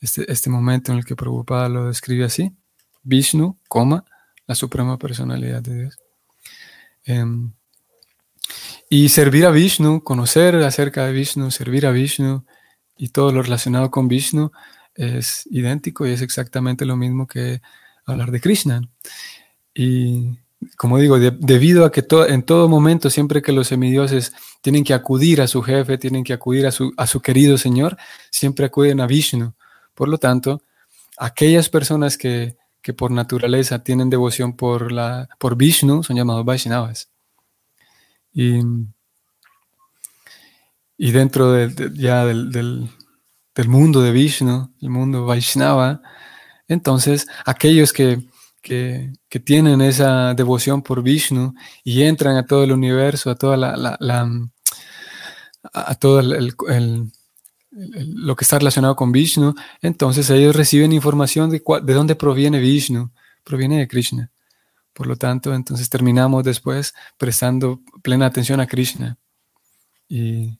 este, 0.00 0.30
este 0.30 0.50
momento 0.50 0.92
en 0.92 0.98
el 0.98 1.04
que 1.04 1.16
Prabhupada 1.16 1.68
lo 1.68 1.86
describe 1.86 2.24
así. 2.24 2.52
Vishnu, 3.02 3.58
coma, 3.68 4.04
la 4.46 4.54
suprema 4.54 4.98
personalidad 4.98 5.62
de 5.62 5.74
Dios. 5.74 5.98
Em, 7.04 7.52
y 8.88 9.08
servir 9.08 9.46
a 9.46 9.50
Vishnu, 9.50 10.02
conocer 10.02 10.56
acerca 10.56 11.06
de 11.06 11.12
Vishnu, 11.12 11.50
servir 11.50 11.86
a 11.86 11.90
Vishnu 11.90 12.44
y 12.96 13.08
todo 13.08 13.32
lo 13.32 13.42
relacionado 13.42 13.90
con 13.90 14.08
Vishnu 14.08 14.52
es 14.94 15.46
idéntico 15.50 16.06
y 16.06 16.12
es 16.12 16.22
exactamente 16.22 16.84
lo 16.86 16.96
mismo 16.96 17.26
que 17.26 17.60
hablar 18.04 18.30
de 18.30 18.40
Krishna. 18.40 18.80
Y 19.74 20.38
como 20.76 20.98
digo, 20.98 21.18
debido 21.18 21.84
a 21.84 21.92
que 21.92 22.04
en 22.28 22.42
todo 22.42 22.68
momento, 22.68 23.10
siempre 23.10 23.42
que 23.42 23.52
los 23.52 23.68
semidioses 23.68 24.32
tienen 24.62 24.84
que 24.84 24.94
acudir 24.94 25.42
a 25.42 25.46
su 25.46 25.62
jefe, 25.62 25.98
tienen 25.98 26.24
que 26.24 26.32
acudir 26.32 26.66
a 26.66 26.70
su, 26.70 26.92
a 26.96 27.06
su 27.06 27.20
querido 27.20 27.58
Señor, 27.58 27.96
siempre 28.30 28.66
acuden 28.66 29.00
a 29.00 29.06
Vishnu. 29.06 29.54
Por 29.96 30.08
lo 30.08 30.18
tanto, 30.18 30.62
aquellas 31.18 31.68
personas 31.68 32.16
que, 32.16 32.56
que 32.82 32.92
por 32.94 33.10
naturaleza 33.10 33.82
tienen 33.82 34.10
devoción 34.10 34.56
por, 34.56 34.92
la, 34.92 35.28
por 35.40 35.56
Vishnu 35.56 36.04
son 36.04 36.14
llamados 36.14 36.44
Vaishnavas. 36.44 37.10
Y, 38.32 38.60
y 40.98 41.10
dentro 41.10 41.52
de, 41.52 41.90
ya 41.94 42.24
del, 42.24 42.52
del, 42.52 43.68
mundo 43.68 44.02
de 44.02 44.12
Vishnu, 44.12 44.74
el 44.80 44.90
mundo 44.90 45.26
Vaishnava, 45.26 46.00
entonces, 46.68 47.26
aquellos 47.44 47.92
que, 47.92 48.24
tienen 49.44 49.80
esa 49.80 50.34
devoción 50.34 50.82
por 50.82 51.02
Vishnu 51.02 51.54
y 51.84 52.02
entran 52.02 52.36
a 52.36 52.46
todo 52.46 52.64
el 52.64 52.72
universo, 52.72 53.30
a 53.30 53.36
toda 53.36 53.56
la, 53.56 53.98
a 55.72 55.94
todo 55.94 56.20
el, 56.20 57.12
lo 57.76 58.36
que 58.36 58.44
está 58.44 58.58
relacionado 58.58 58.96
con 58.96 59.12
Vishnu, 59.12 59.54
entonces 59.82 60.30
ellos 60.30 60.56
reciben 60.56 60.92
información 60.92 61.50
de, 61.50 61.62
de 61.82 61.94
dónde 61.94 62.14
proviene 62.16 62.58
Vishnu, 62.58 63.10
proviene 63.44 63.78
de 63.78 63.88
Krishna. 63.88 64.30
Por 64.92 65.06
lo 65.06 65.16
tanto, 65.16 65.54
entonces 65.54 65.90
terminamos 65.90 66.42
después 66.42 66.94
prestando 67.18 67.80
plena 68.02 68.26
atención 68.26 68.60
a 68.60 68.66
Krishna. 68.66 69.18
Y 70.08 70.56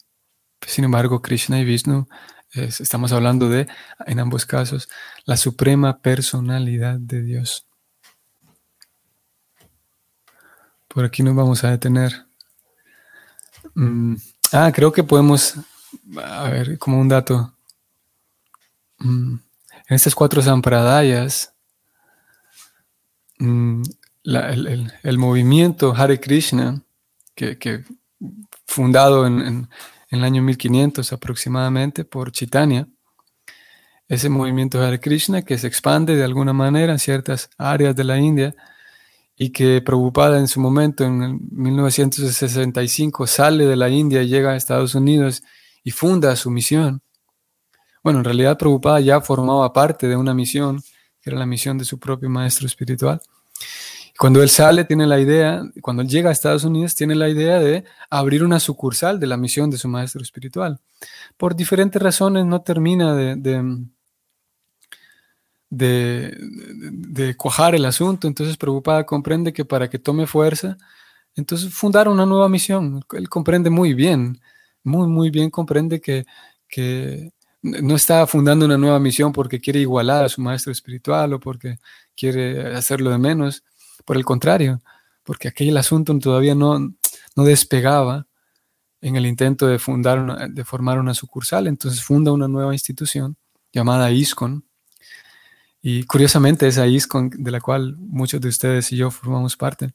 sin 0.67 0.85
embargo, 0.85 1.23
Krishna 1.23 1.59
y 1.59 1.65
Vishnu, 1.65 2.07
estamos 2.53 3.13
hablando 3.13 3.49
de, 3.49 3.67
en 4.07 4.21
ambos 4.21 4.45
casos, 4.45 4.89
la 5.25 5.37
suprema 5.37 5.99
personalidad 5.99 6.99
de 6.99 7.23
Dios. 7.23 7.67
Por 10.89 11.05
aquí 11.05 11.23
nos 11.23 11.37
vamos 11.37 11.63
a 11.65 11.71
detener. 11.71 12.27
Mm, 13.75 14.17
ah, 14.53 14.73
creo 14.75 14.93
que 14.93 15.05
podemos, 15.05 15.55
a 16.23 16.49
ver, 16.51 16.79
como 16.79 17.01
un 17.01 17.09
dato. 17.09 17.53
Mm, 18.99 19.35
en 19.89 19.95
estas 19.95 20.15
cuatro 20.15 20.43
sampradayas, 20.43 21.55
mm, 23.39 23.83
el, 24.25 25.19
movimiento 25.19 25.95
Hare 25.95 26.19
Krishna, 26.19 26.83
que, 27.35 27.85
fundado 28.67 29.27
en, 29.27 29.69
el 30.09 30.25
año 30.25 30.43
1500 30.43 31.13
aproximadamente 31.13 32.05
por 32.05 32.33
Chaitanya, 32.33 32.89
ese 34.09 34.29
movimiento 34.29 34.83
Hare 34.83 35.01
Krishna 35.01 35.43
que 35.43 35.59
se 35.59 35.67
expande 35.67 36.17
de 36.17 36.25
alguna 36.25 36.53
manera 36.53 36.93
en 36.93 36.99
ciertas 36.99 37.51
áreas 37.59 37.95
de 37.95 38.05
la 38.05 38.19
India 38.19 38.55
y 39.37 39.51
que 39.51 39.83
Prabhupada 39.83 40.39
en 40.39 40.49
su 40.49 40.61
momento, 40.61 41.05
en 41.05 41.41
1965, 41.51 43.27
sale 43.27 43.67
de 43.67 43.77
la 43.77 43.89
India 43.89 44.23
y 44.23 44.29
llega 44.29 44.53
a 44.53 44.57
Estados 44.57 44.95
Unidos 44.95 45.43
y 45.87 45.93
funda 45.93 46.35
su 46.35 46.51
misión. 46.51 47.01
Bueno, 48.03 48.19
en 48.19 48.25
realidad 48.25 48.59
Prabhupada 48.59 48.99
ya 48.99 49.21
formaba 49.21 49.73
parte 49.73 50.09
de 50.09 50.17
una 50.17 50.35
misión, 50.35 50.83
que 51.23 51.31
era 51.31 51.39
la 51.39 51.47
misión 51.47 51.79
de 51.79 51.85
su 51.85 52.01
propio 52.01 52.29
maestro 52.29 52.67
espiritual. 52.67 53.23
Cuando 54.19 54.43
él 54.43 54.49
sale, 54.49 54.85
tiene 54.85 55.07
la 55.07 55.21
idea, 55.21 55.63
cuando 55.81 56.03
él 56.03 56.09
llega 56.09 56.31
a 56.31 56.33
Estados 56.33 56.65
Unidos, 56.65 56.97
tiene 56.97 57.15
la 57.15 57.29
idea 57.29 57.61
de 57.61 57.85
abrir 58.11 58.43
una 58.43 58.59
sucursal 58.59 59.21
de 59.21 59.29
la 59.29 59.37
misión 59.37 59.71
de 59.71 59.79
su 59.79 59.87
maestro 59.87 60.23
espiritual. 60.23 60.81
Por 61.37 61.55
diferentes 61.55 62.03
razones 62.03 62.45
no 62.47 62.63
termina 62.63 63.15
de, 63.15 63.37
de, 65.71 67.37
cuajar 67.37 67.77
el 67.77 67.85
asunto, 67.85 68.27
entonces 68.27 68.57
Preocupada 68.57 69.07
comprende 69.07 69.53
que 69.53 69.65
para 69.65 69.89
que 69.89 70.01
tome 70.01 70.27
fuerza, 70.27 70.79
entonces 71.37 71.73
fundar 71.73 72.09
una 72.09 72.27
nueva 72.27 72.49
misión. 72.49 73.05
Él 73.13 73.29
comprende 73.29 73.71
muy 73.71 73.95
bien, 73.95 74.41
muy, 74.87 75.09
muy 75.09 75.31
bien 75.31 75.51
comprende 75.51 76.01
que, 76.01 76.25
que 76.69 77.33
no 77.63 77.97
está 77.97 78.27
fundando 78.27 78.65
una 78.65 78.79
nueva 78.79 79.01
misión 79.01 79.33
porque 79.33 79.61
quiere 79.61 79.81
igualar 79.81 80.25
a 80.25 80.29
su 80.29 80.41
maestro 80.41 80.73
espiritual 80.73 81.33
o 81.35 81.41
porque 81.41 81.79
quiere 82.15 82.75
hacerlo 82.75 83.11
de 83.11 83.19
menos 83.19 83.65
por 84.05 84.17
el 84.17 84.25
contrario, 84.25 84.81
porque 85.25 85.49
aquel 85.49 85.77
asunto 85.77 86.17
todavía 86.19 86.55
no, 86.55 86.79
no 86.79 87.45
despegaba 87.45 88.27
en 89.01 89.17
el 89.17 89.27
intento 89.27 89.67
de, 89.67 89.79
fundar 89.79 90.51
de 90.51 90.65
formar 90.65 90.99
una 90.99 91.15
sucursal, 91.15 91.67
entonces 91.67 92.03
funda 92.03 92.33
una 92.33 92.49
nueva 92.49 92.73
institución 92.73 93.37
llamada 93.73 94.11
ISCON. 94.11 94.65
Y 95.83 96.05
curiosamente 96.05 96.67
esa 96.67 96.87
ISCON, 96.87 97.31
de 97.31 97.51
la 97.51 97.61
cual 97.61 97.97
muchos 97.99 98.41
de 98.41 98.49
ustedes 98.49 98.91
y 98.93 98.97
yo 98.97 99.11
formamos 99.11 99.57
parte, 99.57 99.93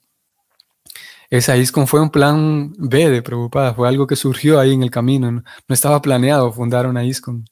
esa 1.32 1.56
ISCON 1.56 1.88
fue 1.88 2.02
un 2.02 2.10
plan 2.10 2.74
B 2.78 3.10
de 3.10 3.22
Preocupada, 3.22 3.74
fue 3.74 3.88
algo 3.88 4.06
que 4.06 4.18
surgió 4.18 4.60
ahí 4.60 4.74
en 4.74 4.84
el 4.84 4.92
camino, 4.92 5.32
no, 5.32 5.44
estaba 5.70 6.02
planeado 6.02 6.52
fundar 6.52 6.86
una 6.86 7.06
ISCON. 7.06 7.46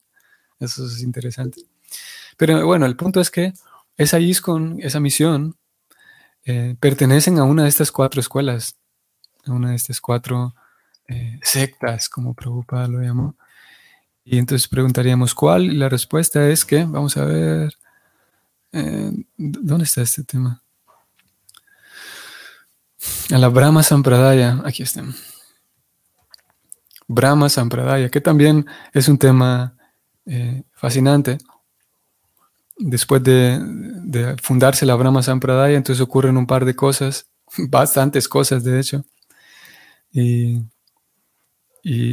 Eso 0.60 0.86
es 0.86 1.02
interesante. 1.02 1.62
Pero 2.38 2.66
bueno, 2.68 2.86
el 2.86 2.98
punto 2.98 3.22
es 3.22 3.32
que 3.32 3.54
esa 3.96 4.20
ISCON, 4.20 4.80
esa 4.82 5.00
misión, 5.00 5.56
eh, 6.44 6.76
pertenecen 6.78 7.40
a 7.40 7.46
una 7.46 7.64
de 7.64 7.70
estas 7.70 7.90
cuatro 7.90 8.20
escuelas, 8.20 8.76
a 9.46 9.54
una 9.54 9.70
de 9.70 9.78
estas 9.78 10.02
cuatro 10.02 10.54
eh, 11.08 11.40
sectas, 11.42 12.10
como 12.10 12.34
Prabhupada 12.34 12.90
lo 12.90 13.02
llamó. 13.02 13.38
Y 14.26 14.40
entonces 14.40 14.68
preguntaríamos 14.68 15.34
cuál, 15.34 15.64
y 15.64 15.76
la 15.76 15.88
respuesta 15.88 16.50
es 16.50 16.66
que, 16.66 16.84
vamos 16.84 17.16
a 17.16 17.24
ver, 17.24 17.74
eh, 18.74 19.12
¿dónde 19.38 19.86
está 19.86 20.02
este 20.02 20.26
tema? 20.26 20.62
A 23.32 23.38
la 23.38 23.48
Brahma 23.50 23.84
Sampradaya, 23.84 24.62
aquí 24.66 24.84
está. 24.84 25.04
Brahma 27.08 27.50
Sampradaya, 27.50 28.10
que 28.10 28.22
también 28.22 28.66
es 28.94 29.08
un 29.08 29.18
tema 29.18 29.76
fascinante 30.74 31.38
después 32.80 33.22
de, 33.24 34.36
fundarse 34.42 34.86
la 34.86 34.96
Brahma 34.96 35.22
Sampradaya, 35.22 35.78
entonces 35.78 36.02
ocurren 36.02 36.38
un 36.38 36.48
par 36.48 36.66
de 36.66 36.76
cosas, 36.76 37.28
bastantes 37.70 38.28
cosas 38.28 38.64
de 38.64 38.80
hecho. 38.80 39.06
Y, 40.12 40.64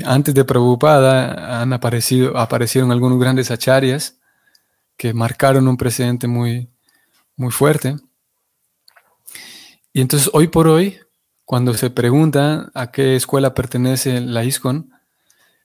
antes 0.05 0.35
de 0.35 0.45
Prabhupada 0.45 1.61
han 1.61 1.73
aparecido, 1.73 2.37
aparecieron 2.37 2.93
algunos 2.93 3.19
grandes 3.19 3.51
acharyas 3.51 4.19
que 4.97 5.13
marcaron 5.13 5.69
un 5.69 5.77
precedente 5.77 6.27
muy, 6.29 6.71
muy 7.37 7.51
fuerte. 7.51 7.97
Y 9.97 10.03
entonces 10.03 10.29
hoy 10.35 10.49
por 10.49 10.69
hoy, 10.69 11.01
cuando 11.47 11.73
se 11.73 11.89
pregunta 11.89 12.71
a 12.75 12.93
qué 12.93 13.17
escuela 13.17 13.55
pertenece 13.55 14.21
la 14.21 14.45
ISKCON, 14.45 14.91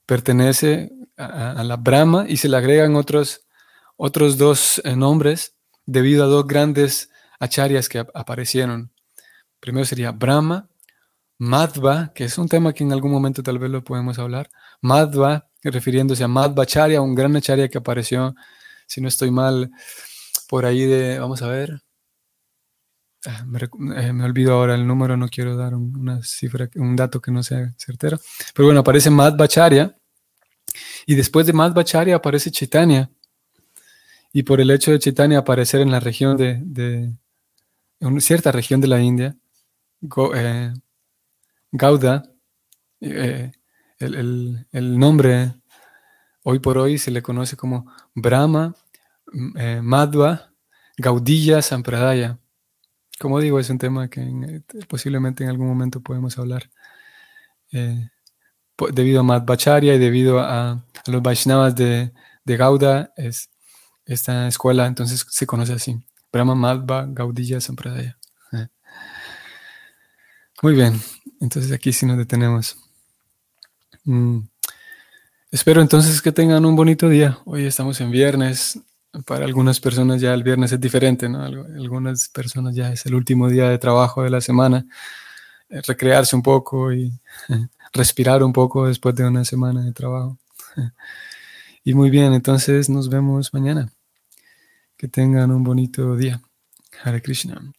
pertenece 0.05 0.89
a, 1.17 1.51
a 1.51 1.63
la 1.65 1.75
Brahma 1.75 2.23
y 2.29 2.37
se 2.37 2.47
le 2.47 2.55
agregan 2.55 2.95
otros 2.95 3.41
otros 3.97 4.37
dos 4.37 4.81
eh, 4.85 4.95
nombres 4.95 5.57
debido 5.85 6.23
a 6.23 6.27
dos 6.27 6.47
grandes 6.47 7.09
acharyas 7.41 7.89
que 7.89 7.99
aparecieron. 7.99 8.93
Primero 9.59 9.83
sería 9.83 10.13
Brahma, 10.13 10.69
Madhva, 11.37 12.13
que 12.15 12.23
es 12.23 12.37
un 12.37 12.47
tema 12.47 12.71
que 12.71 12.85
en 12.85 12.93
algún 12.93 13.11
momento 13.11 13.43
tal 13.43 13.59
vez 13.59 13.69
lo 13.69 13.83
podemos 13.83 14.17
hablar. 14.17 14.49
Madhva, 14.79 15.49
refiriéndose 15.61 16.23
a 16.23 16.29
Madhvacharya, 16.29 17.01
un 17.01 17.15
gran 17.15 17.35
acharya 17.35 17.67
que 17.67 17.79
apareció, 17.79 18.33
si 18.87 19.01
no 19.01 19.09
estoy 19.09 19.29
mal, 19.29 19.71
por 20.47 20.65
ahí 20.65 20.85
de, 20.85 21.19
vamos 21.19 21.41
a 21.41 21.47
ver, 21.47 21.81
ah, 23.25 23.45
eh, 23.95 24.13
me, 24.13 24.23
olvido 24.23 24.53
ahora 24.53 24.75
el 24.75 24.85
número, 24.85 25.17
no 25.17 25.27
quiero 25.29 25.55
dar 25.55 25.75
una 25.75 26.21
cifra, 26.23 26.69
un 26.75 26.95
dato 26.95 27.21
que 27.21 27.31
no 27.31 27.43
sea 27.43 27.73
certero. 27.77 28.19
Pero 28.53 28.67
bueno, 28.67 28.81
aparece 28.81 29.09
Madhvacharya. 29.09 29.95
Y 31.05 31.15
después 31.15 31.45
de 31.45 31.53
Madhvacharya 31.53 32.15
aparece 32.15 32.51
Chaitanya 32.51 33.09
y 34.33 34.43
por 34.43 34.61
el 34.61 34.71
hecho 34.71 34.91
de 34.91 34.99
Chaitanya 34.99 35.39
aparecer 35.39 35.81
en 35.81 35.91
la 35.91 35.99
región 35.99 36.37
de, 36.37 37.13
en 37.99 38.21
cierta 38.21 38.51
región 38.51 38.79
de 38.79 38.87
la 38.87 39.01
India, 39.01 39.35
eh, 40.35 40.73
Gauda, 41.71 42.23
eh, 43.01 43.51
el, 43.99 44.65
nombre 44.71 45.53
hoy 46.43 46.59
por 46.59 46.77
hoy 46.77 46.97
se 46.97 47.11
le 47.11 47.21
conoce 47.21 47.57
como 47.57 47.91
Brahma, 48.15 48.73
mm, 49.33 49.81
Madhva, 49.81 50.53
Gaudilla, 50.97 51.61
Sampradaya. 51.61 52.37
Como 53.21 53.39
digo, 53.39 53.59
es 53.59 53.69
un 53.69 53.77
tema 53.77 54.09
que 54.09 54.63
posiblemente 54.87 55.43
en 55.43 55.51
algún 55.51 55.67
momento 55.67 56.01
podemos 56.01 56.39
hablar. 56.39 56.71
debido 57.69 59.19
a 59.19 59.23
Madhvacharya 59.23 59.93
y 59.93 59.99
debido 59.99 60.39
a, 60.39 60.83
los 61.05 61.21
Vaishnavas 61.21 61.75
de, 61.75 62.11
de 62.43 62.57
Gauda, 62.57 63.13
es, 63.15 63.51
esta 64.05 64.47
escuela 64.47 64.87
entonces 64.87 65.23
se 65.29 65.45
conoce 65.45 65.73
así, 65.73 66.03
Brahma 66.33 66.55
Madhva 66.55 67.05
Gaudilla 67.07 67.61
Sampradaya. 67.61 68.17
Eh. 68.53 68.67
Muy 70.63 70.73
bien, 70.73 70.99
entonces 71.39 71.71
aquí 71.71 71.93
sí 71.93 72.07
nos 72.07 72.17
detenemos. 72.17 72.75
Mm. 74.03 74.39
Espero 75.51 75.79
entonces 75.79 76.23
que 76.23 76.31
tengan 76.31 76.65
un 76.65 76.75
bonito 76.75 77.07
día. 77.07 77.37
Hoy 77.45 77.67
estamos 77.67 78.01
en 78.01 78.09
viernes. 78.09 78.79
Para 79.25 79.45
algunas 79.45 79.79
personas 79.79 80.21
ya 80.21 80.33
el 80.33 80.43
viernes 80.43 80.71
es 80.71 80.79
diferente, 80.79 81.27
¿no? 81.27 81.43
Algunas 81.43 82.29
personas 82.29 82.73
ya 82.75 82.93
es 82.93 83.05
el 83.05 83.15
último 83.15 83.49
día 83.49 83.67
de 83.69 83.77
trabajo 83.77 84.23
de 84.23 84.29
la 84.29 84.39
semana. 84.39 84.85
Eh, 85.69 85.81
recrearse 85.85 86.35
un 86.35 86.41
poco 86.41 86.93
y 86.93 87.11
respirar 87.93 88.43
un 88.43 88.53
poco 88.53 88.87
después 88.87 89.15
de 89.15 89.25
una 89.27 89.45
semana 89.45 89.83
de 89.83 89.93
trabajo. 89.93 90.37
Y 91.83 91.95
muy 91.95 92.11
bien, 92.11 92.31
entonces 92.33 92.89
nos 92.89 93.09
vemos 93.09 93.55
mañana. 93.55 93.91
Que 94.97 95.07
tengan 95.07 95.49
un 95.49 95.63
bonito 95.63 96.15
día. 96.15 96.39
Hare 97.03 97.23
Krishna. 97.23 97.73